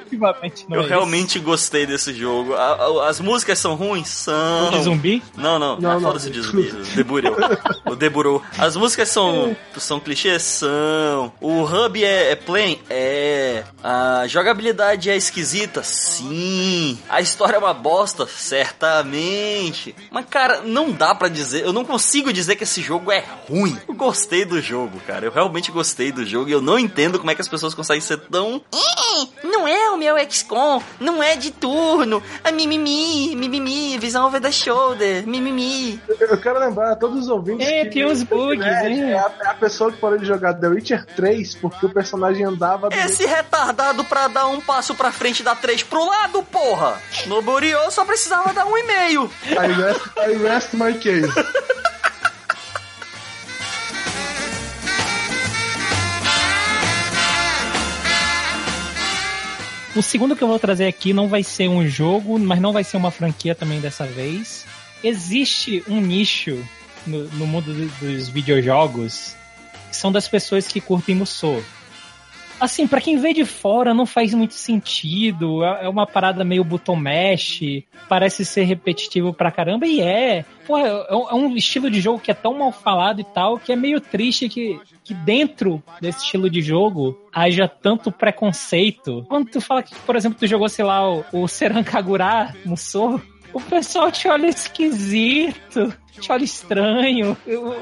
[0.69, 2.53] Eu é realmente gostei desse jogo.
[2.53, 2.59] A-
[3.05, 4.07] a- as músicas são ruins?
[4.09, 4.67] São.
[4.67, 5.23] O de zumbi?
[5.37, 6.71] Não, não, Não, não, foda-se de zumbi.
[6.95, 7.35] Deburou.
[7.85, 8.41] o deburou.
[8.57, 10.41] As músicas são, são clichês?
[10.43, 11.31] São.
[11.41, 12.79] O hub é, é plain?
[12.89, 13.63] É.
[13.83, 15.83] A jogabilidade é esquisita?
[15.83, 16.97] Sim.
[17.09, 18.25] A história é uma bosta?
[18.27, 19.95] Certamente.
[20.11, 21.63] Mas, cara, não dá pra dizer.
[21.63, 23.77] Eu não consigo dizer que esse jogo é ruim.
[23.87, 25.25] Eu gostei do jogo, cara.
[25.25, 28.01] Eu realmente gostei do jogo e eu não entendo como é que as pessoas conseguem
[28.01, 28.52] ser tão.
[28.73, 32.21] "Eh, Não é o meu XCOM, não é de turno.
[32.43, 36.01] A mimimi, mimimi, visão over the shoulder, mimimi.
[36.07, 37.67] Eu- Eu quero lembrar a todos os ouvintes.
[37.67, 39.11] É, que tem uns bugs, é, hein?
[39.11, 42.43] é a, é a pessoa que parou de jogar The Witcher 3 porque o personagem
[42.45, 42.89] andava.
[42.89, 46.99] do- Esse retardado pra dar um passo pra frente dá três pro lado, porra!
[47.27, 49.29] No Buriô só precisava dar um e meio.
[49.45, 51.31] I rest, I rest my case.
[59.95, 62.83] O segundo que eu vou trazer aqui não vai ser um jogo, mas não vai
[62.83, 64.65] ser uma franquia também dessa vez.
[65.03, 66.63] Existe um nicho
[67.05, 69.35] no, no mundo do- dos videojogos
[69.89, 71.63] que são das pessoas que curtem Musou.
[72.59, 76.63] Assim, pra quem vê de fora não faz muito sentido, é é uma parada meio
[76.63, 77.59] bottom mash,
[78.07, 80.45] parece ser repetitivo pra caramba, e é.
[80.65, 83.57] Pô, é um- é um estilo de jogo que é tão mal falado e tal,
[83.59, 89.25] que é meio triste que, que dentro desse estilo de jogo haja tanto preconceito.
[89.27, 91.83] Quando tu fala que, por exemplo, tu jogou, sei lá, o, o Seran
[92.65, 93.21] Musou,
[93.53, 97.37] o pessoal te olha esquisito, te olha estranho,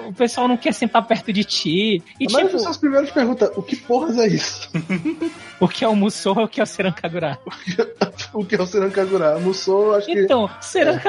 [0.07, 2.03] o, pessoal não quer sentar perto de ti.
[2.19, 4.69] E Mas tipo, as pessoas primeiro te perguntam: o que porras é isso?
[5.60, 7.39] o que é o Musou e o que é o Seran Kagura?
[8.34, 9.39] o que é o Seran Kagura?
[9.39, 10.19] Musou, acho que.
[10.19, 10.99] Então, Seran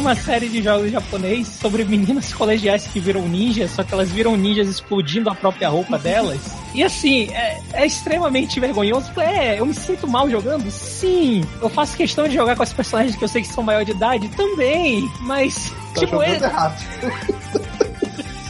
[0.00, 4.36] uma série de jogos japonês sobre meninas colegiais que viram ninjas, só que elas viram
[4.36, 6.40] ninjas explodindo a própria roupa delas.
[6.74, 9.10] E assim, é, é extremamente vergonhoso.
[9.20, 10.70] É, eu me sinto mal jogando?
[10.70, 11.44] Sim.
[11.60, 13.92] Eu faço questão de jogar com as personagens que eu sei que são maior de
[13.92, 14.28] idade?
[14.30, 15.10] Também.
[15.20, 16.80] Mas, Tá tipo, é, errado.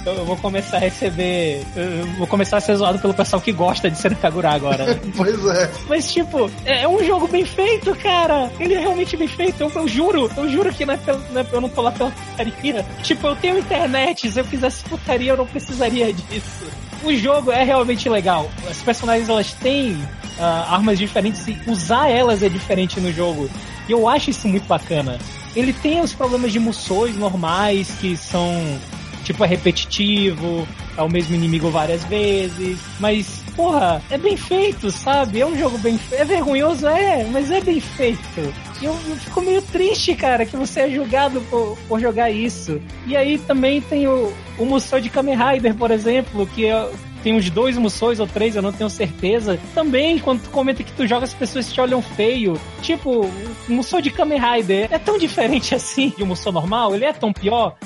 [0.06, 1.62] eu eu vou começar a receber.
[1.76, 5.00] Eu vou começar a ser zoado pelo pessoal que gosta de ser Kagura agora.
[5.16, 5.70] Pois é.
[5.88, 8.50] Mas, tipo, é é um jogo bem feito, cara.
[8.58, 9.60] Ele é realmente bem feito.
[9.62, 11.92] Eu, eu juro, eu juro que não é pelo- não é- eu não tô lá
[11.92, 12.84] pela putaria.
[13.02, 14.30] Tipo, eu tenho internet.
[14.30, 16.66] Se eu quisesse putaria, eu não precisaria disso.
[17.04, 18.50] O jogo é realmente legal.
[18.70, 19.96] As personagens, elas têm
[20.38, 23.48] ah, armas diferentes e usar elas é diferente no jogo.
[23.88, 25.18] E eu acho isso muito bacana.
[25.56, 28.78] Ele tem os problemas de musões normais, que são
[29.30, 30.66] tipo, é repetitivo,
[30.96, 35.40] é o mesmo inimigo várias vezes, mas, porra, é bem feito, sabe?
[35.40, 36.20] É um jogo bem feito.
[36.20, 38.52] É vergonhoso, é, mas é bem feito.
[38.82, 42.80] E eu, eu fico meio triste, cara, que você é julgado por, por jogar isso.
[43.06, 46.90] E aí também tem o, o Musou de Kamen Rider, por exemplo, que é,
[47.22, 49.60] tem uns dois Musous ou três, eu não tenho certeza.
[49.74, 52.60] Também, quando tu comenta que tu joga, as pessoas te olham feio.
[52.82, 56.94] Tipo, o Musou de Kamen Rider é tão diferente assim de um Musou normal?
[56.94, 57.76] Ele é tão pior?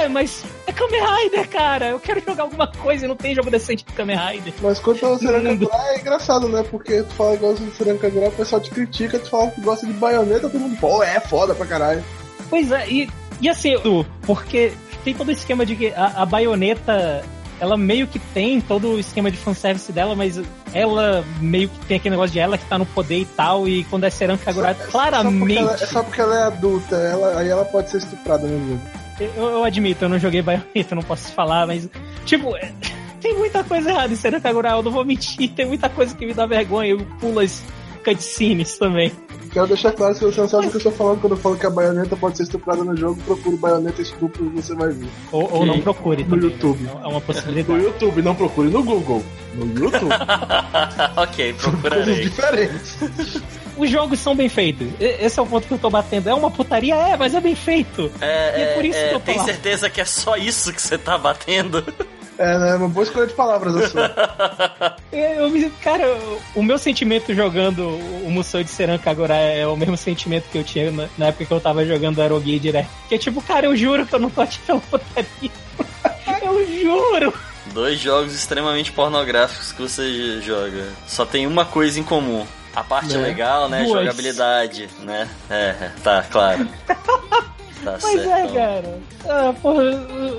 [0.00, 1.88] É, mas é Kamen Rider, cara.
[1.88, 4.54] Eu quero jogar alguma coisa e não tem jogo decente de Kamen Rider.
[4.62, 6.64] Mas quanto ao Serankagura é engraçado, né?
[6.70, 9.86] Porque tu fala que gosta de Serankagura, o pessoal te critica, tu fala que gosta
[9.86, 12.02] de baioneta, todo mundo, pô, é foda pra caralho.
[12.48, 13.10] Pois é, e,
[13.40, 13.74] e assim,
[14.22, 14.72] porque
[15.04, 17.22] tem todo o esquema de que a, a baioneta.
[17.60, 20.40] Ela meio que tem todo o esquema de fanservice dela, mas
[20.72, 23.84] ela meio que tem aquele negócio de ela que tá no poder e tal, e
[23.84, 25.58] quando é Seran Kagura, Só porque claramente.
[25.58, 28.80] ela- é só porque ela é adulta, ela, aí ela pode ser estuprada no jogo.
[29.20, 31.88] Eu, eu admito, eu não joguei Bayonetta, não posso falar, mas,
[32.24, 32.72] tipo, é,
[33.20, 36.24] tem muita coisa errada em Seran Kagura, eu não vou mentir, tem muita coisa que
[36.24, 37.62] me dá vergonha, eu pulo as
[38.02, 39.12] cutscenes também.
[39.52, 41.56] Quero deixar claro, se você não sabe o que eu estou falando quando eu falo
[41.56, 45.08] que a baioneta pode ser estuprada no jogo, procure baioneta estupro e você vai ver.
[45.32, 46.82] Ou, ou não procure No também, YouTube.
[46.84, 46.92] né?
[47.02, 47.82] É uma No possibilidade.
[47.82, 49.24] YouTube, não procure no Google.
[49.56, 50.08] No YouTube.
[51.16, 52.20] ok, Coisas procurarei.
[52.20, 52.98] diferentes.
[53.76, 54.86] Os jogos são bem feitos.
[55.00, 56.28] Esse é o ponto que eu tô batendo.
[56.28, 58.10] É uma putaria, é, mas é bem feito.
[58.20, 59.44] É, E é por isso é, que eu tô tem lá.
[59.44, 61.82] certeza que é só isso que você tá batendo?
[62.42, 62.74] É, né?
[62.76, 64.96] Uma boa escolha de palavras a sua.
[65.12, 66.04] Eu, me- cara,
[66.54, 70.64] o meu sentimento jogando o Musou de Seran Kagura é o mesmo sentimento que eu
[70.64, 72.88] tinha na, na época que eu tava jogando Aerogay direto.
[73.08, 75.50] Que é tipo, cara, eu juro que eu não tô pela putaria.
[76.42, 77.34] Eu juro!
[77.74, 80.88] Dois jogos extremamente pornográficos que você joga.
[81.06, 82.46] Só tem uma coisa em comum.
[82.74, 83.18] A parte Né?
[83.22, 83.84] legal, né?
[83.84, 84.00] Duas.
[84.00, 85.28] Jogabilidade, né?
[85.50, 86.66] É, tá, claro.
[87.84, 88.98] Tá Mas é, cara.
[89.28, 89.82] Ah, porra,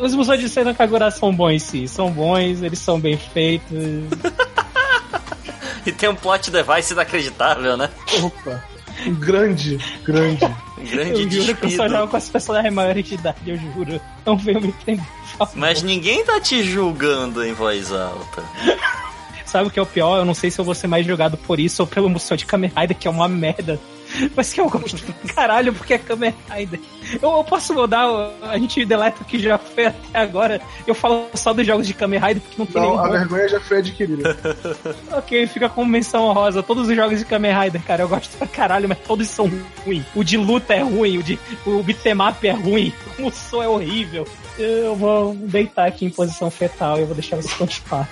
[0.01, 1.88] os Musou de Seran Kagura são bons, sim.
[1.88, 3.69] São bons, eles são bem feitos.
[5.84, 7.89] E tem um plot device inacreditável, né?
[8.21, 8.63] Opa.
[9.19, 10.47] Grande, grande.
[10.82, 11.89] Grande Eu juro que eu só despido.
[11.89, 14.01] jogo com as personagens maiores de idade, eu juro.
[14.25, 14.73] Não venho me
[15.38, 15.51] favor.
[15.56, 18.43] Mas ninguém tá te julgando em voz alta.
[19.45, 20.17] Sabe o que é o pior?
[20.17, 22.45] Eu não sei se eu vou ser mais jogado por isso ou pelo Musou de
[22.45, 23.80] Kamen Rider, que é uma merda.
[24.36, 26.80] Mas que eu gosto do caralho porque é Kamen Rider.
[27.21, 28.08] Eu, eu posso mudar,
[28.43, 30.62] a gente deleta o que já foi até agora.
[30.86, 33.12] Eu falo só dos jogos de Kamen Rider porque não tem Não, a nenhum.
[33.19, 34.38] vergonha já foi adquirida.
[35.12, 36.63] Ok, fica como menção honrosa.
[36.63, 39.50] Todos os jogos de Kamen Rider, cara, eu gosto pra caralho, mas todos são
[39.86, 40.04] ruins.
[40.15, 44.28] O de luta é ruim, o de o beatmap é ruim, o Musou é horrível.
[44.58, 48.08] Eu vou deitar aqui em posição fetal e eu vou deixar você continuar.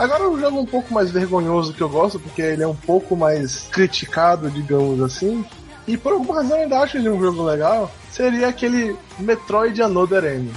[0.00, 3.14] Agora um jogo um pouco mais vergonhoso que eu gosto, porque ele é um pouco
[3.14, 5.44] mais criticado, digamos assim.
[5.86, 7.90] E por alguma razão eu ainda acho ele um jogo legal.
[8.10, 10.50] Seria aquele Metroid Another M.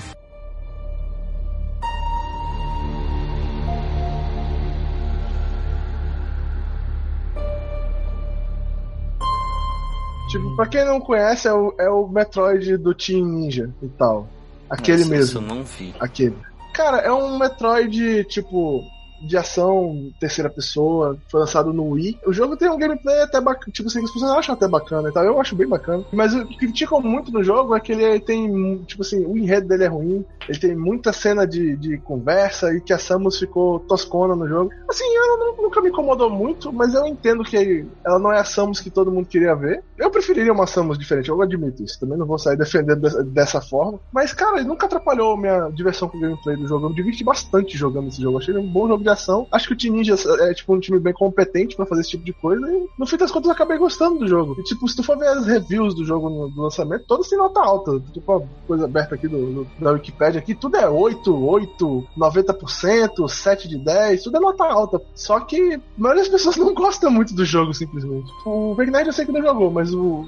[10.29, 14.25] Tipo, pra quem não conhece, é o, é o Metroid do Team Ninja e tal.
[14.69, 15.25] Aquele Nossa, mesmo.
[15.25, 15.93] Isso eu não vi.
[15.99, 16.37] Aquele.
[16.73, 18.81] Cara, é um Metroid, tipo,
[19.23, 22.19] de ação, terceira pessoa, foi lançado no Wii.
[22.27, 25.11] O jogo tem um gameplay até bacana, tipo assim, as pessoas acham até bacana e
[25.11, 26.03] tal, eu acho bem bacana.
[26.11, 29.67] Mas o que criticam muito no jogo é que ele tem, tipo assim, o enredo
[29.67, 33.79] dele é ruim, ele tem muita cena de, de conversa e que a Samus ficou
[33.79, 34.69] toscona no jogo.
[34.89, 38.43] Assim, ela não- nunca me incomodou muito, mas eu entendo que ela não é a
[38.43, 39.83] Samus que todo mundo queria ver.
[39.97, 43.99] Eu preferiria uma Samus diferente, eu admito isso, também não vou sair defendendo dessa, forma.
[44.11, 46.85] Mas, cara, ele nunca atrapalhou minha diversão com o gameplay do jogo.
[46.85, 49.09] Eu me diverti bastante jogando esse jogo, achei um bom jogo de
[49.51, 52.23] Acho que o Team Ninja é tipo um time bem competente pra fazer esse tipo
[52.23, 52.65] de coisa.
[52.71, 54.55] E no fim das contas eu acabei gostando do jogo.
[54.59, 57.37] E tipo, se tu for ver as reviews do jogo no, do lançamento, todas têm
[57.37, 57.99] nota alta.
[58.11, 63.27] Tipo, a coisa aberta aqui do, do, da Wikipedia aqui, tudo é 8, 8, 90%,
[63.27, 65.01] 7 de 10, tudo é nota alta.
[65.15, 68.31] Só que a maioria das pessoas não gosta muito do jogo, simplesmente.
[68.45, 70.25] O Vegnerd eu sei que não jogou, mas o,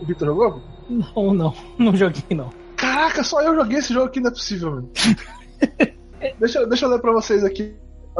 [0.00, 0.60] o Victor jogou?
[0.88, 1.54] Não, não.
[1.78, 2.50] Não joguei, não.
[2.76, 4.90] Caraca, só eu joguei esse jogo aqui, não é possível, mano.
[6.38, 7.74] deixa, deixa eu ler pra vocês aqui.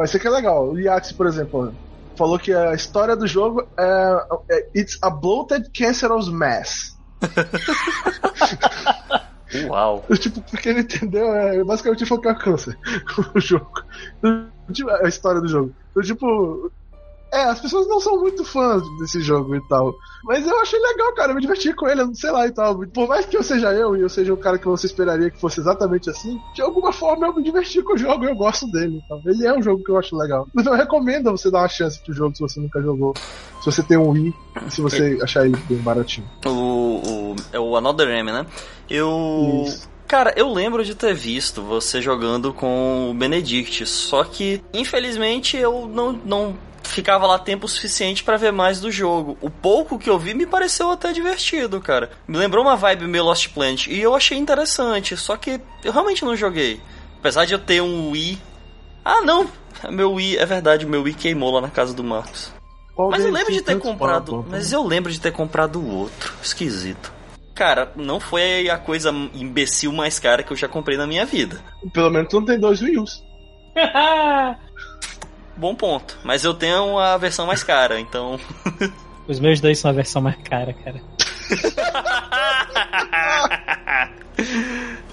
[0.05, 0.71] Esse aqui é legal.
[0.71, 1.75] O Yax, por exemplo,
[2.17, 6.97] falou que a história do jogo é, é It's a bloated cancerous mass.
[9.67, 10.05] Uau.
[10.19, 12.79] Tipo, porque ele entendeu, é basicamente falou que é câncer
[13.35, 13.73] o jogo.
[14.71, 15.75] Tipo, a história do jogo.
[15.91, 16.71] Então, tipo,
[17.33, 19.95] é, as pessoas não são muito fãs desse jogo e tal.
[20.25, 21.33] Mas eu achei legal, cara.
[21.33, 22.79] Eu me diverti com ele, sei lá e tal.
[22.87, 25.41] Por mais que eu seja eu e eu seja o cara que você esperaria que
[25.41, 28.67] fosse exatamente assim, de alguma forma eu me diverti com o jogo e eu gosto
[28.71, 29.03] dele.
[29.05, 29.21] Então.
[29.27, 30.49] Ele é um jogo que eu acho legal.
[30.55, 33.15] Mas eu recomendo você dar uma chance pro jogo se você nunca jogou.
[33.61, 34.35] Se você tem um Wii
[34.67, 36.27] e se você achar ele bem baratinho.
[36.47, 38.47] O, o, é o Another M, né?
[38.89, 39.65] Eu.
[39.67, 39.89] Isso.
[40.07, 45.87] Cara, eu lembro de ter visto você jogando com o Benedict, só que infelizmente eu
[45.87, 46.57] não, não
[46.99, 49.39] ficava lá tempo suficiente para ver mais do jogo.
[49.41, 52.11] O pouco que eu vi me pareceu até divertido, cara.
[52.27, 56.25] Me lembrou uma vibe meio Lost Planet e eu achei interessante, só que eu realmente
[56.25, 56.81] não joguei.
[57.21, 58.39] Apesar de eu ter um Wii.
[59.05, 59.49] Ah, não!
[59.91, 62.53] Meu Wii, é verdade, meu Wii queimou lá na casa do Marcos.
[62.97, 64.33] Qual Mas eu lembro de ter comprado.
[64.33, 66.35] pau, Mas eu lembro de ter comprado o outro.
[66.43, 67.13] Esquisito.
[67.55, 71.61] Cara, não foi a coisa imbecil mais cara que eu já comprei na minha vida.
[71.93, 73.23] Pelo menos tu não tem dois Wii U's.
[75.59, 76.19] Bom ponto.
[76.25, 78.39] Mas eu tenho a versão mais cara, então.
[79.29, 81.01] Os meus dois são a versão mais cara, cara.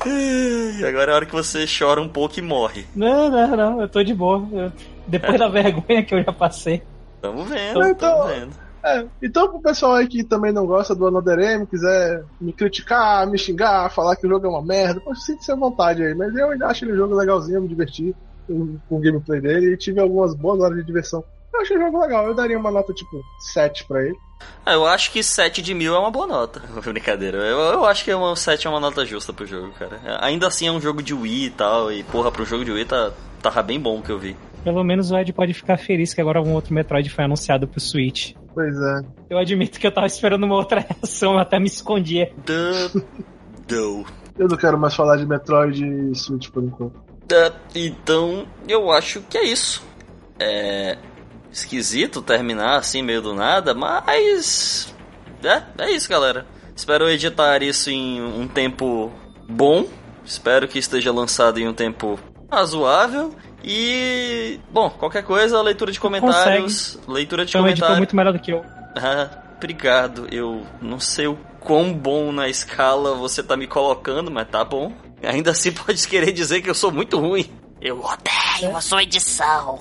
[0.05, 2.85] E Agora é a hora que você chora um pouco e morre.
[2.95, 4.47] Não, não, não, eu tô de boa.
[4.51, 4.71] Eu-
[5.07, 6.83] depois da vergonha que eu já passei.
[7.21, 8.65] Tamo vendo, Então- tamo vendo.
[8.83, 13.25] É, então pro pessoal aí que também não gosta do Another M, quiser me criticar,
[13.25, 16.13] me xingar, falar que o jogo é uma merda, pode sinta-se à vontade aí.
[16.13, 18.15] Mas eu ainda acho ele um jogo legalzinho, me diverti
[18.47, 21.23] com, o gameplay dele e tive algumas boas horas de diversão.
[21.53, 23.23] Eu achei o jogo legal, eu daria uma nota tipo
[23.53, 24.17] 7 pra ele.
[24.65, 26.61] Ah, eu acho que 7 de mil é uma boa nota.
[26.83, 27.37] Brincadeira.
[27.37, 29.99] Eu, eu acho que uma 7 é uma nota justa pro jogo, cara.
[30.21, 31.91] Ainda assim é um jogo de Wii e tal.
[31.91, 34.35] E porra, pro jogo de Wii tá, tava bem bom o que eu vi.
[34.65, 37.79] Pelo menos o Ed pode ficar feliz que agora um outro Metroid foi anunciado pro
[37.79, 38.33] Switch.
[38.53, 39.01] Pois é.
[39.29, 42.33] Eu admito que eu tava esperando uma outra reação, eu até me escondia.
[42.45, 43.01] Duh,
[43.67, 44.05] duh.
[44.37, 46.99] Eu não quero mais falar de Metroid e Switch por enquanto.
[47.73, 49.84] Então, eu acho que é isso.
[50.39, 50.97] É
[51.51, 54.93] esquisito terminar assim meio do nada, mas
[55.41, 56.45] é, é isso, galera.
[56.76, 59.11] Espero editar isso em um tempo
[59.47, 59.88] bom.
[60.26, 62.19] Espero que esteja lançado em um tempo
[62.51, 63.34] razoável.
[63.63, 66.99] E, bom, qualquer coisa, leitura de comentários.
[67.07, 67.97] Leitura de editor comentários.
[67.97, 68.63] muito melhor do que eu.
[68.95, 70.28] Ah, obrigado.
[70.32, 74.91] Eu não sei o quão bom na escala você tá me colocando, mas tá bom.
[75.24, 77.49] Ainda assim pode querer dizer que eu sou muito ruim.
[77.82, 79.80] Eu odeio a sua edição.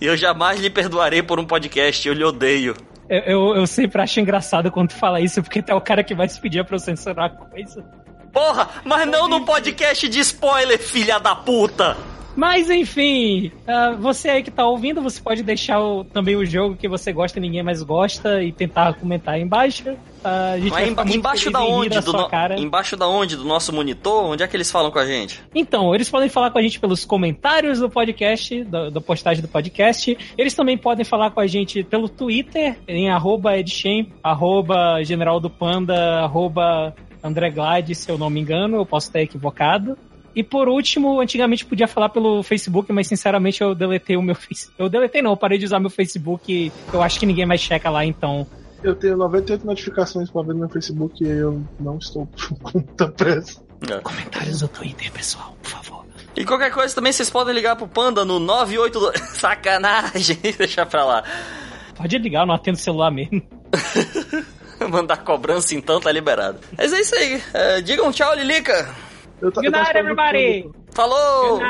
[0.00, 2.76] E eu jamais lhe perdoarei por um podcast, eu lhe odeio.
[3.08, 6.02] Eu, eu, eu sempre acho engraçado quando tu fala isso, porque tu é o cara
[6.02, 7.84] que vai se pedir pra eu censurar coisa.
[8.32, 11.96] Porra, mas não no podcast de spoiler, filha da puta!
[12.36, 16.76] Mas enfim, ah, você aí que tá ouvindo, você pode deixar o- também o jogo
[16.76, 19.84] que você gosta e ninguém mais gosta e tentar comentar aí embaixo.
[20.22, 22.00] A gente vai Mas emba- embaixo da onde?
[22.00, 22.28] Do no-.
[22.58, 23.36] Embaixo da onde?
[23.36, 24.24] Do nosso monitor?
[24.24, 25.40] Onde é que eles falam com a gente?
[25.54, 29.48] Então, eles podem falar com a gente pelos comentários do podcast, do- da postagem do
[29.48, 30.16] podcast.
[30.36, 35.48] Eles também podem falar com a gente pelo Twitter, em arroba edchamp, arroba general do
[35.48, 39.96] panda, arroba André Glade, se eu não me engano, eu posso estar equivocado.
[40.36, 44.78] E por último, antigamente podia falar pelo Facebook, mas sinceramente eu deletei o meu Facebook.
[44.78, 46.70] Eu deletei não, eu parei de usar meu Facebook.
[46.92, 48.46] Eu acho que ninguém mais checa lá, então.
[48.82, 52.28] Eu tenho 98 notificações pra ver no meu Facebook e eu não estou
[52.62, 53.64] com muita pressa.
[54.02, 56.04] Comentários do Twitter, pessoal, por favor.
[56.36, 59.18] E qualquer coisa também vocês podem ligar pro Panda no 982.
[59.40, 61.24] Sacanagem, deixa pra lá.
[61.96, 63.42] Pode ligar, eu não atendo celular mesmo.
[64.90, 66.58] Mandar cobrança então tá liberado.
[66.76, 67.42] Mas é isso aí.
[67.54, 69.05] É, digam tchau, Lilica.
[69.40, 70.70] Eu Good night, everybody!
[70.92, 71.60] Falou!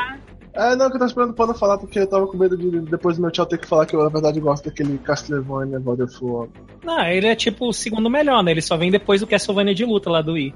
[0.53, 2.79] É, não, que eu tava esperando o Panda falar porque eu tava com medo de
[2.81, 5.99] depois do meu tchau ter que falar que eu na verdade gosto daquele Castlevania God
[5.99, 6.47] of War.
[6.83, 8.51] Não, ele é tipo o segundo melhor, né?
[8.51, 10.55] Ele só vem depois do Castlevania de luta lá do Wii.